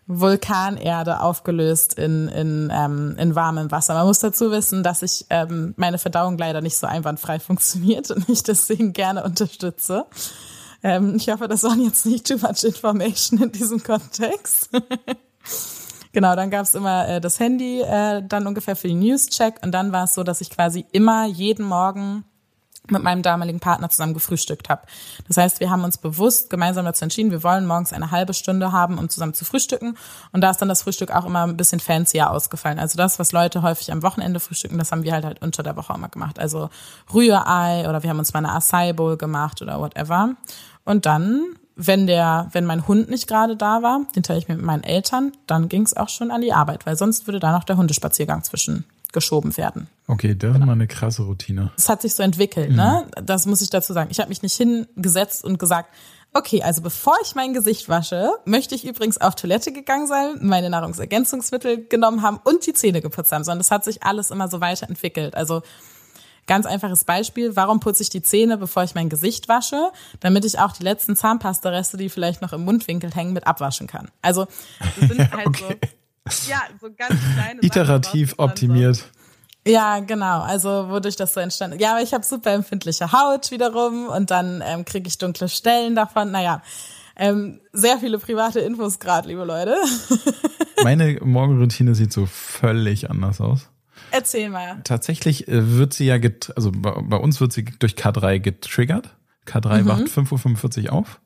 [0.07, 3.94] Vulkanerde aufgelöst in, in, ähm, in warmem Wasser.
[3.94, 8.29] Man muss dazu wissen, dass ich ähm, meine Verdauung leider nicht so einwandfrei funktioniert und
[8.29, 10.07] ich deswegen gerne unterstütze.
[10.83, 14.70] Ähm, ich hoffe, das waren jetzt nicht too much information in diesem Kontext.
[16.14, 19.57] Genau, dann gab's immer äh, das Handy, äh, dann ungefähr für den News-Check.
[19.62, 22.24] Und dann war es so, dass ich quasi immer jeden Morgen
[22.88, 24.83] mit meinem damaligen Partner zusammen gefrühstückt habe.
[25.27, 28.72] Das heißt, wir haben uns bewusst gemeinsam dazu entschieden, wir wollen morgens eine halbe Stunde
[28.72, 29.96] haben, um zusammen zu frühstücken.
[30.33, 32.79] Und da ist dann das Frühstück auch immer ein bisschen fancier ausgefallen.
[32.79, 35.77] Also das, was Leute häufig am Wochenende frühstücken, das haben wir halt halt unter der
[35.77, 36.38] Woche immer gemacht.
[36.38, 36.68] Also
[37.12, 40.35] Rührei oder wir haben uns mal eine Acai Bowl gemacht oder whatever.
[40.85, 44.56] Und dann wenn der, wenn mein Hund nicht gerade da war, den teile ich mir
[44.56, 47.52] mit meinen Eltern, dann ging es auch schon an die Arbeit, weil sonst würde da
[47.52, 49.88] noch der Hundespaziergang zwischen geschoben werden.
[50.08, 51.70] Okay, das ist mal eine krasse Routine.
[51.76, 52.76] Das hat sich so entwickelt, mhm.
[52.76, 53.06] ne?
[53.22, 54.10] Das muss ich dazu sagen.
[54.10, 55.88] Ich habe mich nicht hingesetzt und gesagt,
[56.34, 60.68] okay, also bevor ich mein Gesicht wasche, möchte ich übrigens auf Toilette gegangen sein, meine
[60.68, 64.60] Nahrungsergänzungsmittel genommen haben und die Zähne geputzt haben, sondern das hat sich alles immer so
[64.60, 65.37] weiterentwickelt.
[65.37, 65.62] Also
[66.46, 69.90] Ganz einfaches Beispiel, warum putze ich die Zähne, bevor ich mein Gesicht wasche?
[70.20, 74.11] Damit ich auch die letzten Zahnpasta-Reste, die vielleicht noch im Mundwinkel hängen, mit abwaschen kann.
[74.20, 74.46] Also
[75.00, 75.78] das sind halt okay.
[76.28, 78.96] so, ja, so ganz kleine Iterativ Sachen, optimiert.
[78.96, 79.04] So,
[79.66, 80.42] ja, genau.
[80.42, 81.78] Also wodurch das so entstanden.
[81.78, 85.94] Ja, aber ich habe super empfindliche Haut wiederum und dann ähm, kriege ich dunkle Stellen
[85.94, 86.30] davon.
[86.30, 86.62] Naja,
[87.16, 89.76] ähm, sehr viele private Infos gerade, liebe Leute.
[90.83, 93.70] Meine Morgenroutine sieht so völlig anders aus.
[94.10, 94.80] Erzähl mal.
[94.84, 96.16] Tatsächlich äh, wird sie ja,
[96.56, 99.16] also bei uns wird sie durch K3 getriggert.
[99.46, 99.86] K3 mhm.
[99.86, 101.20] wacht 5.45 Uhr auf.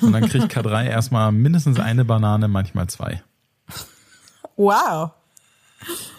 [0.00, 3.22] Und dann kriegt K3 erstmal mindestens eine Banane, manchmal zwei.
[4.56, 5.12] Wow.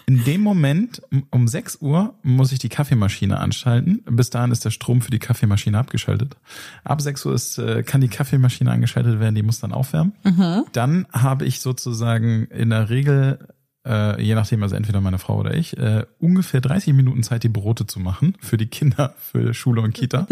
[0.06, 4.02] In dem Moment, um 6 Uhr, muss ich die Kaffeemaschine anschalten.
[4.06, 6.36] Bis dahin ist der Strom für die Kaffeemaschine abgeschaltet.
[6.82, 10.14] Ab 6 Uhr ist, äh, kann die Kaffeemaschine angeschaltet werden, die muss dann aufwärmen.
[10.24, 10.64] Mhm.
[10.72, 13.46] Dann habe ich sozusagen in der Regel
[13.86, 17.48] äh, je nachdem, also entweder meine Frau oder ich, äh, ungefähr 30 Minuten Zeit, die
[17.48, 20.26] Brote zu machen für die Kinder, für Schule und Kita.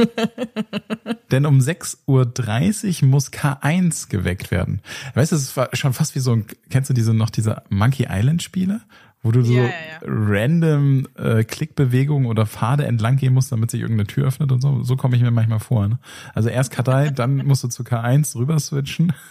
[1.30, 4.80] Denn um 6.30 Uhr muss K1 geweckt werden.
[5.14, 8.06] Weißt du, es war schon fast wie so ein, kennst du diese noch diese Monkey
[8.10, 8.80] Island Spiele?
[9.22, 9.70] Wo du so ja, ja,
[10.04, 14.84] random äh, Klickbewegungen oder Pfade entlang gehen musst, damit sich irgendeine Tür öffnet und so.
[14.84, 15.88] So komme ich mir manchmal vor.
[15.88, 15.98] Ne?
[16.34, 19.12] Also erst K3, dann musst du zu K1 rüber switchen.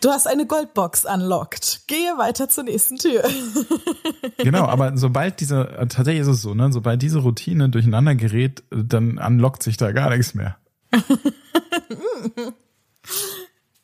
[0.00, 1.82] Du hast eine Goldbox unlocked.
[1.86, 3.22] Gehe weiter zur nächsten Tür.
[4.38, 9.18] Genau, aber sobald diese, tatsächlich ist es so, ne, sobald diese Routine durcheinander gerät, dann
[9.18, 10.56] unlockt sich da gar nichts mehr.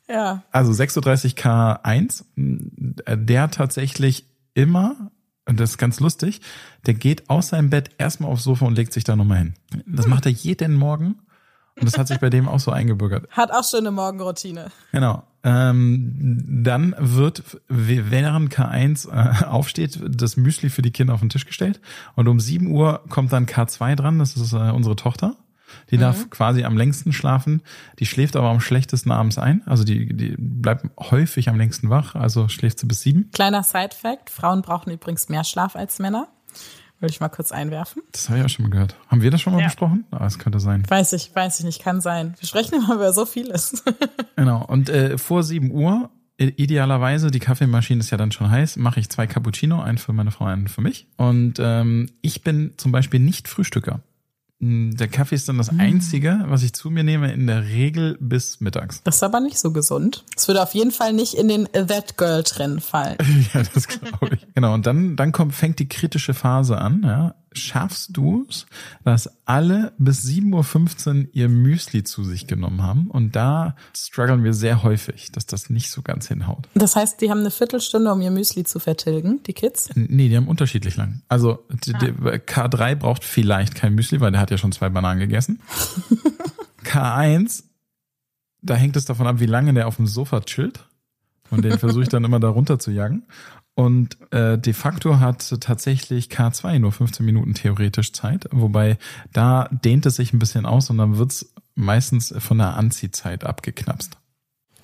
[0.07, 0.43] ja.
[0.51, 5.10] Also 36 K1, der tatsächlich immer
[5.47, 6.41] und das ist ganz lustig,
[6.85, 9.53] der geht aus seinem Bett erstmal aufs Sofa und legt sich da nochmal hin.
[9.85, 11.15] Das macht er jeden Morgen.
[11.79, 13.29] Und das hat sich bei dem auch so eingebürgert.
[13.31, 14.71] Hat auch schon eine Morgenroutine.
[14.91, 15.23] Genau.
[15.43, 21.45] Ähm, dann wird, während K1 äh, aufsteht, das Müsli für die Kinder auf den Tisch
[21.45, 21.79] gestellt.
[22.15, 25.35] Und um 7 Uhr kommt dann K2 dran, das ist äh, unsere Tochter.
[25.89, 26.01] Die mhm.
[26.01, 27.61] darf quasi am längsten schlafen.
[27.99, 29.61] Die schläft aber am schlechtesten abends ein.
[29.65, 32.15] Also die, die bleibt häufig am längsten wach.
[32.15, 33.29] Also schläft sie bis sieben.
[33.33, 34.29] Kleiner Side-Fact.
[34.29, 36.27] Frauen brauchen übrigens mehr Schlaf als Männer.
[36.99, 38.03] Würde ich mal kurz einwerfen.
[38.11, 38.95] Das habe ich auch schon mal gehört.
[39.07, 39.65] Haben wir das schon mal ja.
[39.65, 40.05] besprochen?
[40.11, 40.83] Ah, das könnte sein.
[40.87, 42.35] Weiß ich, weiß ich nicht, kann sein.
[42.39, 43.83] Wir sprechen immer über so vieles.
[44.35, 44.63] genau.
[44.65, 49.09] Und äh, vor 7 Uhr, idealerweise, die Kaffeemaschine ist ja dann schon heiß, mache ich
[49.09, 51.07] zwei Cappuccino, einen für meine Frau, einen für mich.
[51.17, 54.01] Und ähm, ich bin zum Beispiel nicht Frühstücker.
[54.63, 58.61] Der Kaffee ist dann das Einzige, was ich zu mir nehme, in der Regel bis
[58.61, 59.01] mittags.
[59.03, 60.23] Das ist aber nicht so gesund.
[60.37, 63.17] Es würde auf jeden Fall nicht in den That Girl Trend fallen.
[63.53, 64.47] ja, das glaube ich.
[64.53, 64.75] genau.
[64.75, 67.01] Und dann, dann kommt, fängt die kritische Phase an.
[67.03, 68.65] Ja schaffst du es,
[69.03, 73.09] dass alle bis 7.15 Uhr ihr Müsli zu sich genommen haben.
[73.09, 76.67] Und da strugglen wir sehr häufig, dass das nicht so ganz hinhaut.
[76.75, 79.89] Das heißt, die haben eine Viertelstunde, um ihr Müsli zu vertilgen, die Kids?
[79.95, 81.21] Nee, die haben unterschiedlich lang.
[81.27, 81.75] Also ah.
[81.75, 85.59] K3 braucht vielleicht kein Müsli, weil der hat ja schon zwei Bananen gegessen.
[86.85, 87.63] K1,
[88.61, 90.85] da hängt es davon ab, wie lange der auf dem Sofa chillt.
[91.51, 93.23] Und den versuche ich dann immer da runter zu jagen.
[93.75, 98.97] Und äh, de facto hat tatsächlich K2 nur 15 Minuten theoretisch Zeit, wobei
[99.31, 104.17] da dehnt es sich ein bisschen aus und dann wird's meistens von der Anziehzeit abgeknapst.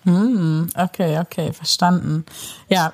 [0.04, 2.24] Hm, okay, okay, verstanden.
[2.70, 2.94] Ja,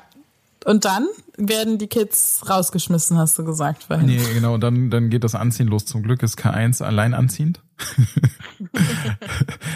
[0.65, 4.06] und dann werden die Kids rausgeschmissen, hast du gesagt vorhin.
[4.06, 5.86] Nee, genau, dann, dann geht das Anziehen los.
[5.86, 7.62] Zum Glück ist K1 allein anziehend.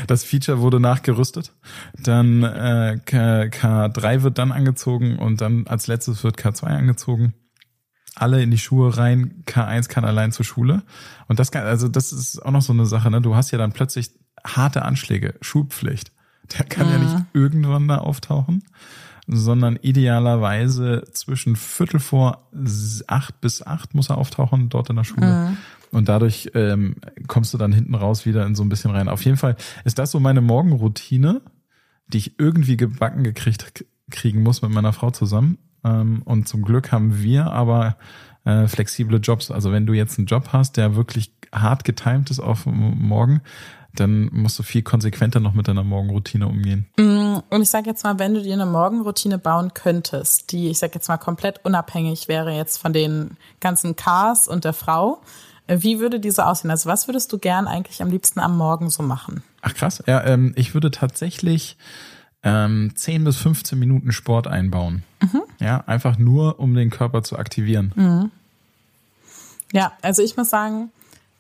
[0.08, 1.54] das Feature wurde nachgerüstet.
[2.02, 7.34] Dann äh, K, 3 wird dann angezogen und dann als letztes wird K2 angezogen.
[8.16, 10.84] Alle in die Schuhe rein, K1 kann allein zur Schule.
[11.28, 13.22] Und das kann, also das ist auch noch so eine Sache, ne?
[13.22, 14.12] Du hast ja dann plötzlich
[14.44, 16.12] harte Anschläge, Schulpflicht.
[16.58, 16.94] Der kann mhm.
[16.94, 18.64] ja nicht irgendwann da auftauchen
[19.28, 22.48] sondern idealerweise zwischen Viertel vor
[23.08, 25.50] acht bis acht muss er auftauchen dort in der Schule.
[25.50, 25.58] Mhm.
[25.92, 26.96] Und dadurch ähm,
[27.28, 29.10] kommst du dann hinten raus wieder in so ein bisschen rein.
[29.10, 31.42] Auf jeden Fall ist das so meine Morgenroutine,
[32.08, 35.58] die ich irgendwie gebacken gekriegt kriegen muss mit meiner Frau zusammen.
[35.84, 37.98] Ähm, und zum Glück haben wir aber
[38.46, 39.52] äh, flexible Jobs.
[39.52, 43.42] Also wenn du jetzt einen Job hast, der wirklich hart getimt ist auf morgen,
[44.00, 46.88] dann musst du viel konsequenter noch mit deiner Morgenroutine umgehen.
[46.98, 50.80] Mm, und ich sage jetzt mal, wenn du dir eine Morgenroutine bauen könntest, die, ich
[50.80, 55.22] sage jetzt mal, komplett unabhängig wäre jetzt von den ganzen Cars und der Frau,
[55.68, 56.72] äh, wie würde diese aussehen?
[56.72, 59.44] Also was würdest du gern eigentlich am liebsten am Morgen so machen?
[59.62, 61.78] Ach krass, ja, ähm, ich würde tatsächlich
[62.44, 65.04] ähm, 10 bis 15 Minuten Sport einbauen.
[65.22, 65.42] Mhm.
[65.60, 67.92] Ja, einfach nur, um den Körper zu aktivieren.
[67.96, 68.32] Mhm.
[69.74, 70.92] Ja, also ich muss sagen,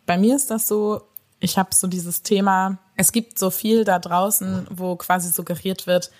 [0.05, 1.01] bei mir ist das so,
[1.39, 6.11] ich habe so dieses Thema, es gibt so viel da draußen, wo quasi suggeriert wird,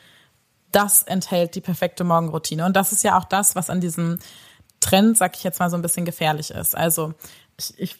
[0.71, 2.65] das enthält die perfekte Morgenroutine.
[2.65, 4.19] Und das ist ja auch das, was an diesem
[4.80, 6.75] Trend, sag ich jetzt mal, so ein bisschen gefährlich ist.
[6.75, 7.13] Also
[7.58, 7.95] ich, ich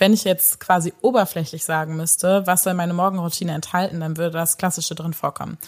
[0.00, 4.56] wenn ich jetzt quasi oberflächlich sagen müsste, was soll meine Morgenroutine enthalten, dann würde das
[4.56, 5.58] Klassische drin vorkommen.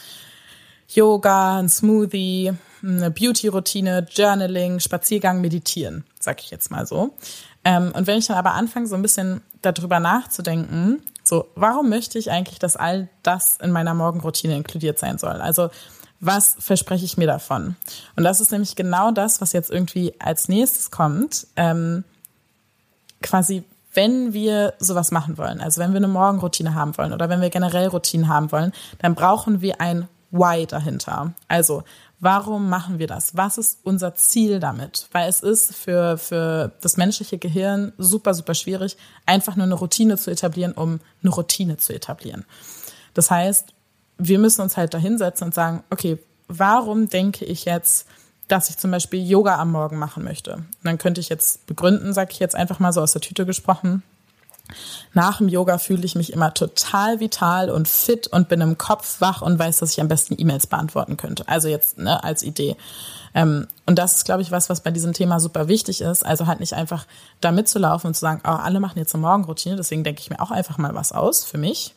[0.88, 7.14] Yoga, ein Smoothie, eine Beauty-Routine, Journaling, Spaziergang, Meditieren, sag ich jetzt mal so.
[7.64, 12.18] Ähm, und wenn ich dann aber anfange, so ein bisschen darüber nachzudenken, so, warum möchte
[12.18, 15.40] ich eigentlich, dass all das in meiner Morgenroutine inkludiert sein soll?
[15.40, 15.70] Also,
[16.20, 17.76] was verspreche ich mir davon?
[18.16, 21.46] Und das ist nämlich genau das, was jetzt irgendwie als nächstes kommt.
[21.56, 22.04] Ähm,
[23.22, 27.40] quasi, wenn wir sowas machen wollen, also wenn wir eine Morgenroutine haben wollen oder wenn
[27.40, 31.32] wir generell Routinen haben wollen, dann brauchen wir ein Why dahinter.
[31.48, 31.84] Also,
[32.22, 33.36] Warum machen wir das?
[33.36, 35.08] Was ist unser Ziel damit?
[35.10, 40.16] Weil es ist für, für das menschliche Gehirn super, super schwierig, einfach nur eine Routine
[40.16, 42.44] zu etablieren, um eine Routine zu etablieren.
[43.12, 43.74] Das heißt,
[44.18, 48.06] wir müssen uns halt da hinsetzen und sagen, okay, warum denke ich jetzt,
[48.46, 50.54] dass ich zum Beispiel Yoga am Morgen machen möchte?
[50.54, 53.46] Und dann könnte ich jetzt begründen, sage ich jetzt einfach mal so aus der Tüte
[53.46, 54.04] gesprochen,
[55.12, 59.20] nach dem Yoga fühle ich mich immer total vital und fit und bin im Kopf
[59.20, 61.46] wach und weiß, dass ich am besten E-Mails beantworten könnte.
[61.48, 62.76] Also jetzt ne, als Idee.
[63.34, 66.24] Ähm, und das ist, glaube ich, was, was bei diesem Thema super wichtig ist.
[66.24, 67.06] Also halt nicht einfach
[67.40, 70.40] da mitzulaufen und zu sagen, oh, alle machen jetzt eine Morgenroutine, deswegen denke ich mir
[70.40, 71.94] auch einfach mal was aus für mich.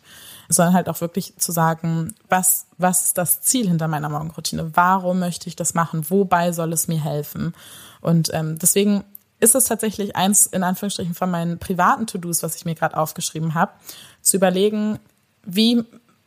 [0.47, 4.75] Sondern halt auch wirklich zu sagen, was, was ist das Ziel hinter meiner Morgenroutine?
[4.75, 6.07] Warum möchte ich das machen?
[6.11, 7.55] Wobei soll es mir helfen?
[7.99, 9.03] Und ähm, deswegen
[9.39, 13.54] ist es tatsächlich eins in Anführungsstrichen von meinen privaten To-Dos, was ich mir gerade aufgeschrieben
[13.54, 13.74] habe,
[14.21, 15.00] zu überlegen,
[15.43, 15.84] wie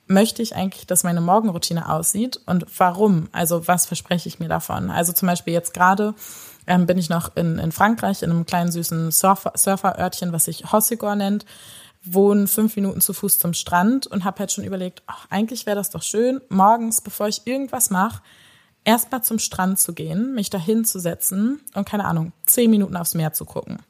[0.07, 3.29] möchte ich eigentlich, dass meine Morgenroutine aussieht und warum?
[3.33, 4.91] Also was verspreche ich mir davon?
[4.91, 6.15] Also zum Beispiel jetzt gerade
[6.67, 10.73] ähm, bin ich noch in, in Frankreich in einem kleinen süßen Surfer, Surferörtchen, was sich
[10.73, 11.45] Hossegor nennt,
[12.03, 15.77] wohne fünf Minuten zu Fuß zum Strand und habe halt schon überlegt, ach, eigentlich wäre
[15.77, 18.23] das doch schön, morgens, bevor ich irgendwas mache,
[18.89, 23.35] erstmal zum Strand zu gehen, mich da hinzusetzen und keine Ahnung, zehn Minuten aufs Meer
[23.35, 23.81] zu gucken.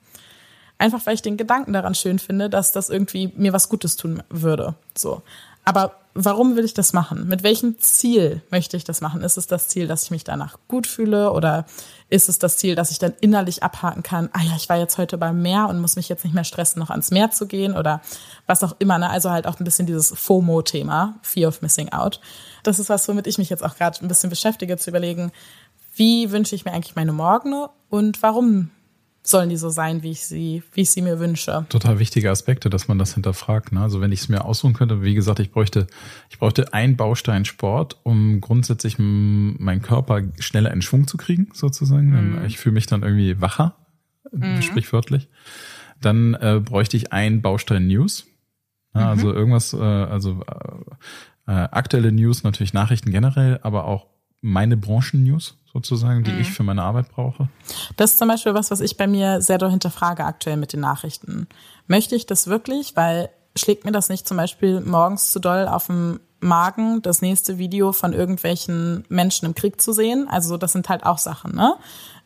[0.79, 4.23] Einfach weil ich den Gedanken daran schön finde, dass das irgendwie mir was Gutes tun
[4.31, 4.75] würde.
[4.97, 5.23] So.
[5.65, 7.29] Aber warum will ich das machen?
[7.29, 9.21] Mit welchem Ziel möchte ich das machen?
[9.21, 11.67] Ist es das Ziel, dass ich mich danach gut fühle oder
[12.09, 14.99] ist es das Ziel, dass ich dann innerlich abhaken kann, ah ja, ich war jetzt
[14.99, 17.77] heute beim Meer und muss mich jetzt nicht mehr stressen, noch ans Meer zu gehen
[17.77, 18.01] oder
[18.47, 18.99] was auch immer.
[18.99, 19.11] Ne?
[19.11, 22.21] Also halt auch ein bisschen dieses FOMO-Thema, Fear of Missing Out.
[22.63, 25.33] Das ist was, womit ich mich jetzt auch gerade ein bisschen beschäftige, zu überlegen,
[25.95, 28.71] wie wünsche ich mir eigentlich meine Morgene und warum
[29.23, 31.67] sollen die so sein, wie ich sie, wie ich sie mir wünsche.
[31.69, 33.73] Total wichtige Aspekte, dass man das hinterfragt.
[33.73, 33.81] Ne?
[33.81, 35.87] Also wenn ich es mir aussuchen könnte, wie gesagt, ich bräuchte,
[36.31, 42.39] ich bräuchte einen Baustein Sport, um grundsätzlich meinen Körper schneller in Schwung zu kriegen, sozusagen.
[42.39, 42.45] Mhm.
[42.47, 43.77] Ich fühle mich dann irgendwie wacher,
[44.33, 44.63] mhm.
[44.63, 45.29] sprichwörtlich.
[46.01, 48.27] Dann äh, bräuchte ich einen Baustein News.
[48.95, 49.07] Ja, mhm.
[49.09, 54.07] Also irgendwas, äh, also äh, äh, aktuelle News, natürlich Nachrichten generell, aber auch
[54.41, 56.41] meine Branchen-News sozusagen, die mhm.
[56.41, 57.49] ich für meine Arbeit brauche?
[57.97, 60.81] Das ist zum Beispiel was, was ich bei mir sehr doll hinterfrage aktuell mit den
[60.81, 61.49] Nachrichten.
[61.87, 62.97] Möchte ich das wirklich?
[62.97, 67.59] Weil schlägt mir das nicht zum Beispiel morgens zu doll auf dem Magen, das nächste
[67.59, 70.29] Video von irgendwelchen Menschen im Krieg zu sehen?
[70.29, 71.75] Also das sind halt auch Sachen, ne?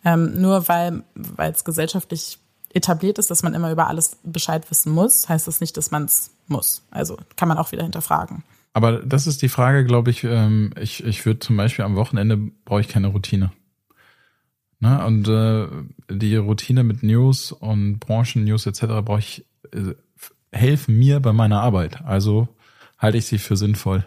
[0.05, 2.39] Ähm, nur weil weil es gesellschaftlich
[2.75, 6.05] etabliert ist, dass man immer über alles Bescheid wissen muss, heißt das nicht, dass man
[6.05, 6.83] es muss.
[6.91, 8.45] Also kann man auch wieder hinterfragen.
[8.73, 12.39] Aber das ist die Frage, glaube ich, ähm, ich, ich würde zum Beispiel am Wochenende
[12.65, 13.53] brauche ich keine Routine.
[14.81, 15.05] Ne?
[15.05, 15.69] Und äh,
[16.11, 18.81] die Routine mit News und Branchen-News etc.
[19.05, 19.95] brauche ich, äh,
[20.51, 22.03] helfen mir bei meiner Arbeit.
[22.05, 22.49] Also
[22.99, 24.05] halte ich sie für sinnvoll.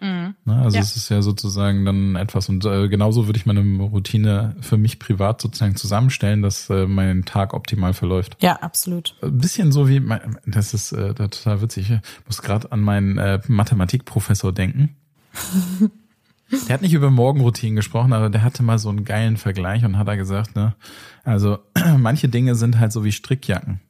[0.00, 0.34] Mhm.
[0.44, 0.56] Ne?
[0.56, 0.82] Also ja.
[0.82, 4.98] es ist ja sozusagen dann etwas und äh, genauso würde ich meine Routine für mich
[4.98, 8.36] privat sozusagen zusammenstellen, dass äh, mein Tag optimal verläuft.
[8.40, 9.16] Ja, absolut.
[9.22, 11.90] Ein bisschen so wie, mein, das ist äh, total witzig.
[11.90, 14.96] Ich muss gerade an meinen äh, Mathematikprofessor denken.
[16.68, 19.98] der hat nicht über Morgenroutinen gesprochen, aber der hatte mal so einen geilen Vergleich und
[19.98, 20.74] hat da gesagt, ne,
[21.24, 21.58] also
[21.98, 23.80] manche Dinge sind halt so wie Strickjacken.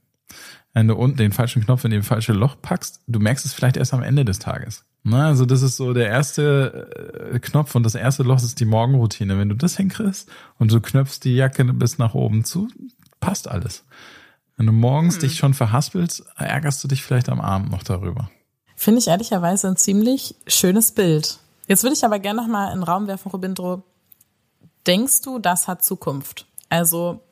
[0.76, 3.78] Wenn du unten den falschen Knopf in den falsche Loch packst, du merkst es vielleicht
[3.78, 4.84] erst am Ende des Tages.
[5.04, 8.66] Na, also das ist so der erste äh, Knopf und das erste Loch ist die
[8.66, 9.38] Morgenroutine.
[9.38, 12.68] Wenn du das hinkriegst und du knöpfst die Jacke bis nach oben zu,
[13.20, 13.86] passt alles.
[14.58, 15.20] Wenn du morgens hm.
[15.22, 18.30] dich schon verhaspelst, ärgerst du dich vielleicht am Abend noch darüber.
[18.74, 21.38] Finde ich ehrlicherweise ein ziemlich schönes Bild.
[21.68, 23.82] Jetzt würde ich aber gerne noch mal in den Raum werfen, Robindro.
[24.86, 26.46] Denkst du, das hat Zukunft?
[26.68, 27.22] Also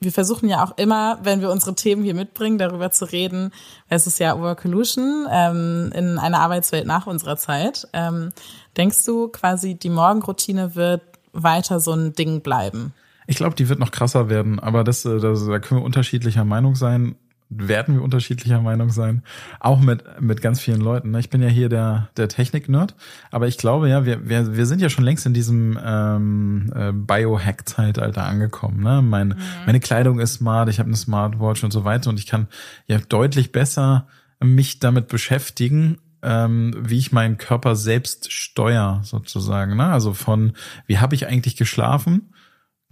[0.00, 3.52] wir versuchen ja auch immer, wenn wir unsere Themen hier mitbringen, darüber zu reden.
[3.88, 7.86] Es ist ja Workolution ähm, in einer Arbeitswelt nach unserer Zeit.
[7.92, 8.30] Ähm,
[8.78, 12.94] denkst du quasi, die Morgenroutine wird weiter so ein Ding bleiben?
[13.26, 16.44] Ich glaube, die wird noch krasser werden, aber das, äh, das, da können wir unterschiedlicher
[16.44, 17.16] Meinung sein
[17.50, 19.22] werden wir unterschiedlicher Meinung sein.
[19.58, 21.10] Auch mit, mit ganz vielen Leuten.
[21.10, 21.18] Ne?
[21.18, 22.94] Ich bin ja hier der, der Technik-Nerd,
[23.32, 26.92] aber ich glaube ja, wir, wir, wir sind ja schon längst in diesem ähm, äh,
[26.92, 28.82] Biohack-Zeitalter angekommen.
[28.82, 29.02] Ne?
[29.02, 29.36] Mein, mhm.
[29.66, 32.46] Meine Kleidung ist smart, ich habe eine Smartwatch und so weiter und ich kann
[32.86, 34.06] ja deutlich besser
[34.42, 39.76] mich damit beschäftigen, ähm, wie ich meinen Körper selbst steuere, sozusagen.
[39.76, 39.86] Ne?
[39.86, 40.52] Also von,
[40.86, 42.32] wie habe ich eigentlich geschlafen?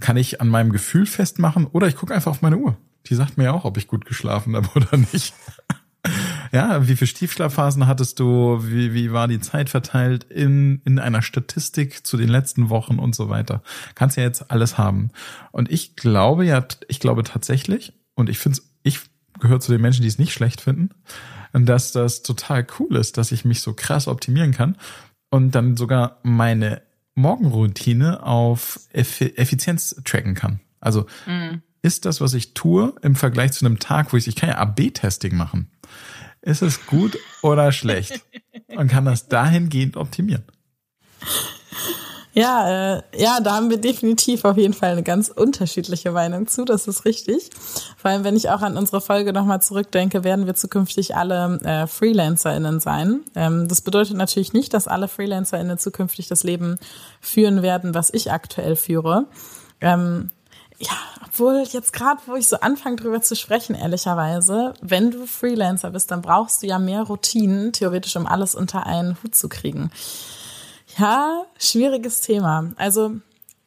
[0.01, 2.77] Kann ich an meinem Gefühl festmachen oder ich gucke einfach auf meine Uhr.
[3.07, 5.35] Die sagt mir ja auch, ob ich gut geschlafen habe oder nicht.
[6.53, 8.59] ja, wie viele Stiefschlafphasen hattest du?
[8.63, 13.15] Wie, wie war die Zeit verteilt in, in einer Statistik zu den letzten Wochen und
[13.15, 13.63] so weiter?
[13.95, 15.11] Kannst ja jetzt alles haben.
[15.53, 19.01] Und ich glaube ja, ich glaube tatsächlich, und ich finde ich
[19.39, 20.91] gehöre zu den Menschen, die es nicht schlecht finden,
[21.53, 24.77] dass das total cool ist, dass ich mich so krass optimieren kann
[25.31, 26.83] und dann sogar meine
[27.15, 30.61] Morgenroutine auf Effizienz tracken kann.
[30.81, 34.37] Also mm ist das, was ich tue, im Vergleich zu einem Tag, wo ich, ich
[34.37, 35.71] kann ja AB-Testing machen.
[36.41, 38.25] Ist es gut oder schlecht?
[38.75, 40.45] Man kann das dahingehend optimieren.
[42.39, 46.65] Ja, äh, ja, da haben wir definitiv auf jeden Fall eine ganz unterschiedliche Meinung zu.
[46.65, 47.51] Das ist richtig.
[47.97, 51.89] Vor allem, wenn ich auch an unsere Folge nochmal zurückdenke, werden wir zukünftig alle äh,
[51.89, 53.23] FreelancerInnen sein.
[53.35, 56.79] Ähm, das bedeutet natürlich nicht, dass alle FreelancerInnen zukünftig das Leben
[57.21, 59.27] führen werden, was ich aktuell führe.
[59.81, 60.31] Ähm,
[60.79, 60.93] ja,
[61.27, 66.11] obwohl jetzt gerade, wo ich so anfange drüber zu sprechen, ehrlicherweise, wenn du Freelancer bist,
[66.11, 69.91] dann brauchst du ja mehr Routinen, theoretisch, um alles unter einen Hut zu kriegen.
[70.97, 72.73] Ja, schwieriges Thema.
[72.77, 73.17] Also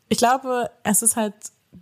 [0.08, 1.34] ich glaube, es ist halt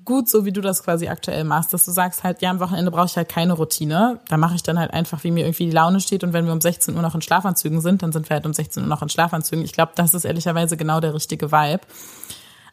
[0.06, 2.90] gut, so wie du das quasi aktuell machst, dass du sagst halt, ja, am Wochenende
[2.90, 4.20] brauche ich halt keine Routine.
[4.28, 6.24] Da mache ich dann halt einfach, wie mir irgendwie die Laune steht.
[6.24, 8.54] Und wenn wir um 16 Uhr noch in Schlafanzügen sind, dann sind wir halt um
[8.54, 9.64] 16 Uhr noch in Schlafanzügen.
[9.64, 11.82] Ich glaube, das ist ehrlicherweise genau der richtige Vibe.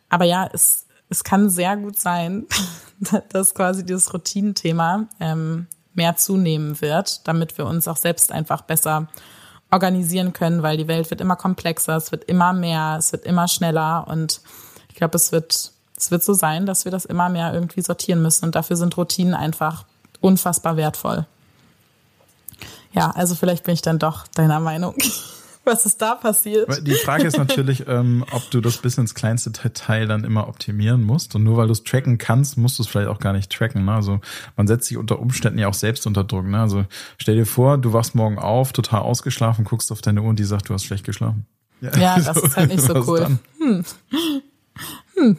[0.09, 2.46] Aber ja, es es kann sehr gut sein,
[3.30, 9.09] dass quasi dieses Routinenthema ähm, mehr zunehmen wird, damit wir uns auch selbst einfach besser
[9.70, 13.48] organisieren können, weil die Welt wird immer komplexer, es wird immer mehr, es wird immer
[13.48, 14.40] schneller und
[14.88, 18.22] ich glaube, es wird, es wird so sein, dass wir das immer mehr irgendwie sortieren
[18.22, 19.84] müssen und dafür sind Routinen einfach
[20.20, 21.26] unfassbar wertvoll.
[22.92, 24.94] Ja, also vielleicht bin ich dann doch deiner Meinung.
[25.67, 26.87] Was ist da passiert?
[26.87, 31.03] Die Frage ist natürlich, ähm, ob du das bis ins kleinste Detail dann immer optimieren
[31.03, 31.35] musst.
[31.35, 33.85] Und nur weil du es tracken kannst, musst du es vielleicht auch gar nicht tracken.
[33.85, 33.93] Ne?
[33.93, 34.21] Also
[34.57, 36.47] man setzt sich unter Umständen ja auch selbst unter Druck.
[36.47, 36.61] Ne?
[36.61, 36.85] Also
[37.19, 40.45] stell dir vor, du wachst morgen auf, total ausgeschlafen, guckst auf deine Uhr und die
[40.45, 41.47] sagt, du hast schlecht geschlafen.
[41.81, 43.39] Ja, ja das ist halt nicht so cool.
[43.59, 43.85] Hm.
[45.17, 45.37] Hm.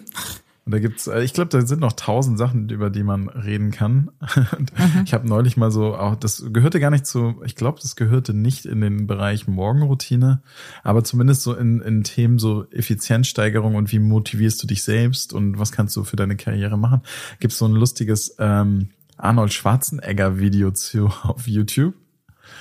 [0.67, 3.71] Und da gibt's, äh, ich glaube, da sind noch tausend Sachen, über die man reden
[3.71, 4.11] kann.
[4.77, 5.03] Mhm.
[5.05, 8.33] Ich habe neulich mal so, auch das gehörte gar nicht zu, ich glaube, das gehörte
[8.33, 10.41] nicht in den Bereich Morgenroutine,
[10.83, 15.57] aber zumindest so in, in Themen so Effizienzsteigerung und wie motivierst du dich selbst und
[15.57, 17.01] was kannst du für deine Karriere machen.
[17.39, 21.95] Gibt's so ein lustiges ähm, Arnold Schwarzenegger-Video zu auf YouTube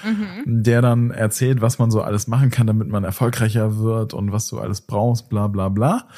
[0.04, 0.62] mhm.
[0.62, 4.46] der dann erzählt, was man so alles machen kann, damit man erfolgreicher wird und was
[4.46, 6.08] du alles brauchst, bla bla bla.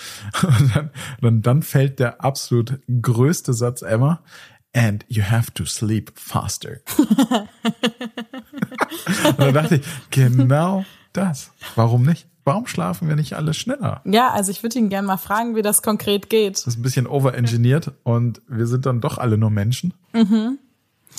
[0.42, 0.90] Und dann,
[1.20, 4.20] dann, dann fällt der absolut größte Satz ever.
[4.74, 6.76] And you have to sleep faster.
[9.24, 11.52] und dann dachte ich, genau das.
[11.74, 12.28] Warum nicht?
[12.44, 14.00] Warum schlafen wir nicht alle schneller?
[14.06, 16.56] Ja, also ich würde ihn gerne mal fragen, wie das konkret geht.
[16.56, 19.92] Das ist ein bisschen overengineert und wir sind dann doch alle nur Menschen.
[20.14, 20.58] Mhm.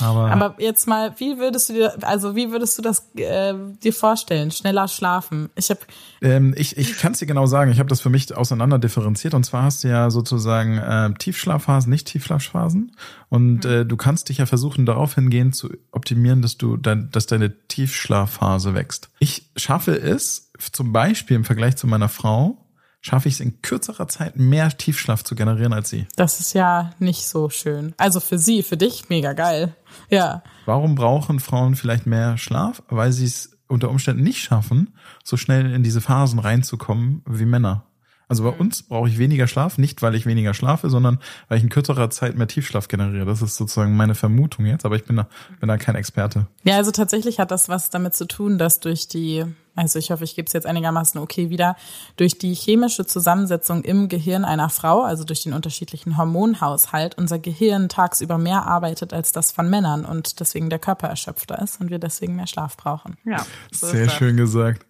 [0.02, 3.93] Aber, Aber jetzt mal, wie würdest du dir, also wie würdest du das äh, dir
[3.93, 4.52] vorstellen?
[4.52, 5.50] Schneller schlafen.
[5.56, 5.82] Ich habe,
[6.22, 7.72] ähm, ich, ich kann es dir genau sagen.
[7.72, 9.34] Ich habe das für mich auseinander differenziert.
[9.34, 12.95] Und zwar hast du ja sozusagen äh, Tiefschlafphasen, nicht Tiefschlafphasen.
[13.30, 13.72] Und mhm.
[13.72, 17.68] äh, du kannst dich ja versuchen, darauf hingehen zu optimieren, dass du, dein, dass deine
[17.68, 19.10] Tiefschlafphase wächst.
[19.20, 22.58] Ich schaffe es, zum Beispiel im Vergleich zu meiner Frau,
[23.02, 26.08] schaffe ich es in kürzerer Zeit mehr Tiefschlaf zu generieren als sie.
[26.16, 27.93] Das ist ja nicht so schön.
[27.97, 29.76] Also für sie, für dich mega geil.
[30.10, 30.43] Ja.
[30.66, 32.84] Warum brauchen Frauen vielleicht mehr Schlaf?
[32.89, 37.86] Weil sie es unter Umständen nicht schaffen, so schnell in diese Phasen reinzukommen wie Männer.
[38.30, 38.62] Also bei mhm.
[38.62, 41.18] uns brauche ich weniger Schlaf, nicht weil ich weniger schlafe, sondern
[41.48, 43.26] weil ich in kürzerer Zeit mehr Tiefschlaf generiere.
[43.26, 45.28] Das ist sozusagen meine Vermutung jetzt, aber ich bin da,
[45.60, 46.46] bin da kein Experte.
[46.64, 50.24] Ja, also tatsächlich hat das was damit zu tun, dass durch die, also ich hoffe,
[50.26, 51.76] ich gebe es jetzt einigermaßen okay wieder,
[52.18, 57.90] durch die chemische Zusammensetzung im Gehirn einer Frau, also durch den unterschiedlichen Hormonhaushalt, unser Gehirn
[57.90, 61.98] tagsüber mehr arbeitet als das von Männern und deswegen der Körper erschöpfter ist und wir
[61.98, 63.18] deswegen mehr Schlaf brauchen.
[63.26, 63.44] Ja.
[63.72, 64.86] So Sehr schön gesagt.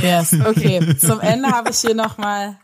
[0.00, 0.96] Yes, okay.
[0.98, 2.56] Zum Ende habe ich hier nochmal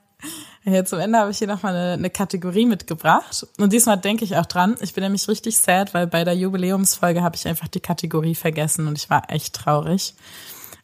[0.64, 3.46] ja, zum Ende habe ich hier nochmal eine, eine Kategorie mitgebracht.
[3.58, 4.76] Und diesmal denke ich auch dran.
[4.80, 8.86] Ich bin nämlich richtig sad, weil bei der Jubiläumsfolge habe ich einfach die Kategorie vergessen
[8.86, 10.14] und ich war echt traurig.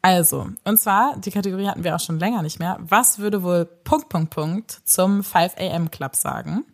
[0.03, 2.79] Also, und zwar, die Kategorie hatten wir auch schon länger nicht mehr.
[2.81, 6.65] Was würde wohl Punkt, Punkt, Punkt zum 5 AM Club sagen?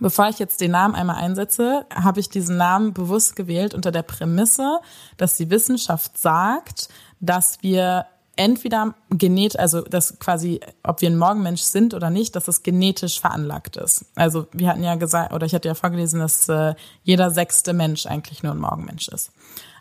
[0.00, 4.02] Bevor ich jetzt den Namen einmal einsetze, habe ich diesen Namen bewusst gewählt unter der
[4.02, 4.80] Prämisse,
[5.16, 6.88] dass die Wissenschaft sagt,
[7.20, 12.48] dass wir entweder genet, also das quasi, ob wir ein Morgenmensch sind oder nicht, dass
[12.48, 14.06] es genetisch veranlagt ist.
[14.14, 18.06] Also wir hatten ja gesagt, oder ich hatte ja vorgelesen, dass äh, jeder sechste Mensch
[18.06, 19.32] eigentlich nur ein Morgenmensch ist.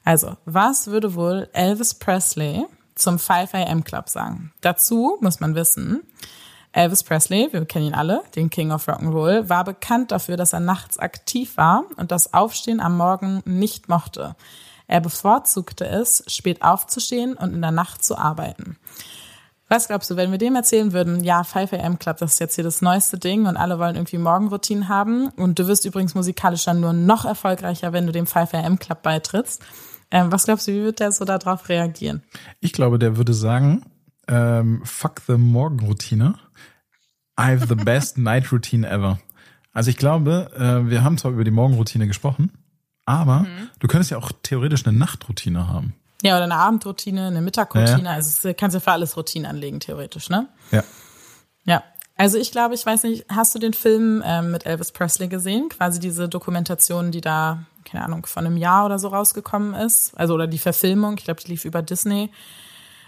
[0.05, 4.51] Also, was würde wohl Elvis Presley zum 5 AM Club sagen?
[4.61, 6.01] Dazu muss man wissen,
[6.73, 10.59] Elvis Presley, wir kennen ihn alle, den King of Rock'n'Roll, war bekannt dafür, dass er
[10.59, 14.35] nachts aktiv war und das Aufstehen am Morgen nicht mochte.
[14.87, 18.77] Er bevorzugte es, spät aufzustehen und in der Nacht zu arbeiten.
[19.69, 22.55] Was glaubst du, wenn wir dem erzählen würden, ja, 5 AM Club, das ist jetzt
[22.55, 26.65] hier das neueste Ding und alle wollen irgendwie Morgenroutinen haben und du wirst übrigens musikalisch
[26.65, 29.63] dann nur noch erfolgreicher, wenn du dem 5 AM Club beitrittst.
[30.11, 32.21] Ähm, was glaubst du, wie wird der so darauf reagieren?
[32.59, 33.83] Ich glaube, der würde sagen,
[34.27, 36.35] ähm, fuck the Morgenroutine.
[37.39, 39.17] I have the best night routine ever.
[39.71, 42.51] Also ich glaube, äh, wir haben zwar über die Morgenroutine gesprochen,
[43.05, 43.69] aber mhm.
[43.79, 45.95] du könntest ja auch theoretisch eine Nachtroutine haben.
[46.23, 48.05] Ja, oder eine Abendroutine, eine Mittagroutine.
[48.05, 48.11] Ja.
[48.11, 50.47] Also du kannst ja für alles Routine anlegen, theoretisch, ne?
[50.71, 50.83] Ja.
[51.65, 51.83] Ja.
[52.15, 55.69] Also ich glaube, ich weiß nicht, hast du den Film ähm, mit Elvis Presley gesehen?
[55.69, 60.17] Quasi diese Dokumentation, die da, keine Ahnung, von einem Jahr oder so rausgekommen ist.
[60.17, 62.31] Also oder die Verfilmung, ich glaube, die lief über Disney.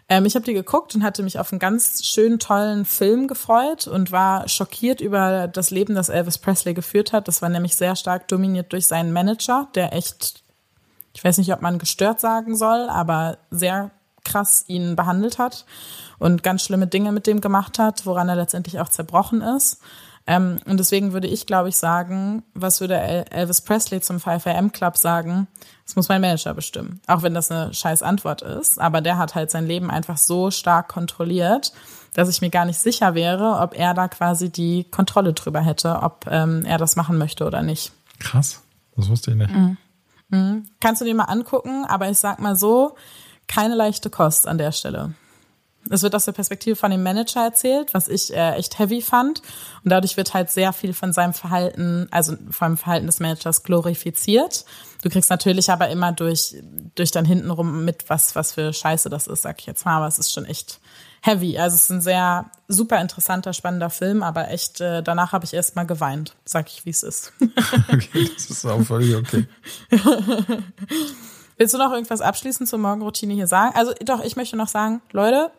[0.07, 3.87] Ähm, ich habe die geguckt und hatte mich auf einen ganz schönen, tollen Film gefreut
[3.87, 7.27] und war schockiert über das Leben, das Elvis Presley geführt hat.
[7.27, 10.43] Das war nämlich sehr stark dominiert durch seinen Manager, der echt,
[11.13, 13.91] ich weiß nicht, ob man gestört sagen soll, aber sehr
[14.23, 15.65] krass ihn behandelt hat
[16.19, 19.79] und ganz schlimme Dinge mit dem gemacht hat, woran er letztendlich auch zerbrochen ist.
[20.27, 24.97] Ähm, und deswegen würde ich, glaube ich, sagen, was würde Elvis Presley zum 5am Club
[24.97, 25.47] sagen?
[25.85, 26.99] Das muss mein Manager bestimmen.
[27.05, 28.79] Auch wenn das eine scheiß Antwort ist.
[28.79, 31.73] Aber der hat halt sein Leben einfach so stark kontrolliert,
[32.13, 36.01] dass ich mir gar nicht sicher wäre, ob er da quasi die Kontrolle drüber hätte,
[36.01, 37.91] ob ähm, er das machen möchte oder nicht.
[38.19, 38.61] Krass.
[38.95, 39.51] Das wusste ich nicht.
[39.51, 39.77] Mhm.
[40.29, 40.65] Mhm.
[40.79, 42.95] Kannst du dir mal angucken, aber ich sag mal so,
[43.47, 45.13] keine leichte Kost an der Stelle.
[45.89, 49.41] Es wird aus der Perspektive von dem Manager erzählt, was ich äh, echt heavy fand.
[49.83, 54.65] Und dadurch wird halt sehr viel von seinem Verhalten, also vom Verhalten des Managers glorifiziert.
[55.03, 56.55] Du kriegst natürlich aber immer durch,
[56.95, 59.97] durch dann hintenrum mit, was, was für Scheiße das ist, sag ich jetzt mal.
[59.97, 60.79] Aber es ist schon echt
[61.21, 61.57] heavy.
[61.57, 65.53] Also es ist ein sehr super interessanter, spannender Film, aber echt, äh, danach habe ich
[65.53, 67.33] erst mal geweint, sag ich, wie es ist.
[67.93, 69.47] okay, das ist auch völlig okay.
[71.57, 73.75] Willst du noch irgendwas abschließend zur Morgenroutine hier sagen?
[73.75, 75.51] Also doch, ich möchte noch sagen, Leute,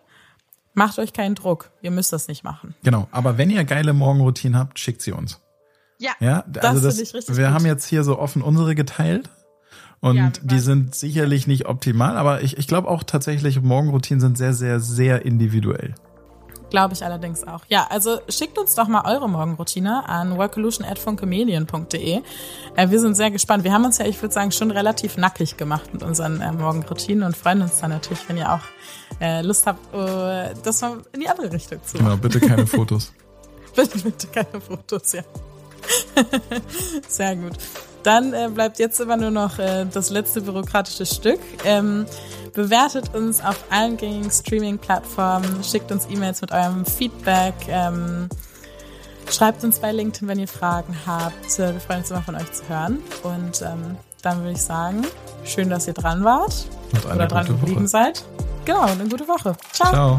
[0.76, 1.70] macht euch keinen Druck.
[1.82, 2.74] Ihr müsst das nicht machen.
[2.84, 5.40] Genau, aber wenn ihr geile Morgenroutinen habt, schickt sie uns.
[5.98, 7.54] Ja, ja also das, das ich richtig wir gut.
[7.54, 9.30] haben jetzt hier so offen unsere geteilt.
[10.00, 14.36] Und ja, die sind sicherlich nicht optimal, aber ich, ich glaube auch tatsächlich, Morgenroutinen sind
[14.36, 15.94] sehr, sehr, sehr individuell.
[16.68, 17.60] Glaube ich allerdings auch.
[17.68, 22.20] Ja, also schickt uns doch mal eure Morgenroutine an workolution.funkemedien.de.
[22.76, 23.64] Äh, wir sind sehr gespannt.
[23.64, 27.24] Wir haben uns ja, ich würde sagen, schon relativ nackig gemacht mit unseren äh, Morgenroutinen
[27.24, 28.60] und freuen uns dann natürlich, wenn ihr auch
[29.20, 32.06] äh, Lust habt, uh, das mal in die andere Richtung zu machen.
[32.06, 33.12] Genau, bitte keine Fotos.
[33.74, 35.22] bitte, bitte keine Fotos, ja.
[37.08, 37.54] sehr gut.
[38.02, 41.40] Dann äh, bleibt jetzt immer nur noch äh, das letzte bürokratische Stück.
[41.64, 42.06] Ähm,
[42.54, 48.28] bewertet uns auf allen gängigen Streaming-Plattformen, schickt uns E-Mails mit eurem Feedback, ähm,
[49.30, 51.58] schreibt uns bei LinkedIn, wenn ihr Fragen habt.
[51.58, 53.02] Äh, wir freuen uns immer von euch zu hören.
[53.24, 53.96] Und ähm,
[54.26, 55.06] dann würde ich sagen,
[55.44, 56.66] schön, dass ihr dran wart
[57.14, 58.24] oder dran geblieben seid.
[58.64, 59.54] Genau, eine gute Woche.
[59.72, 60.18] Ciao.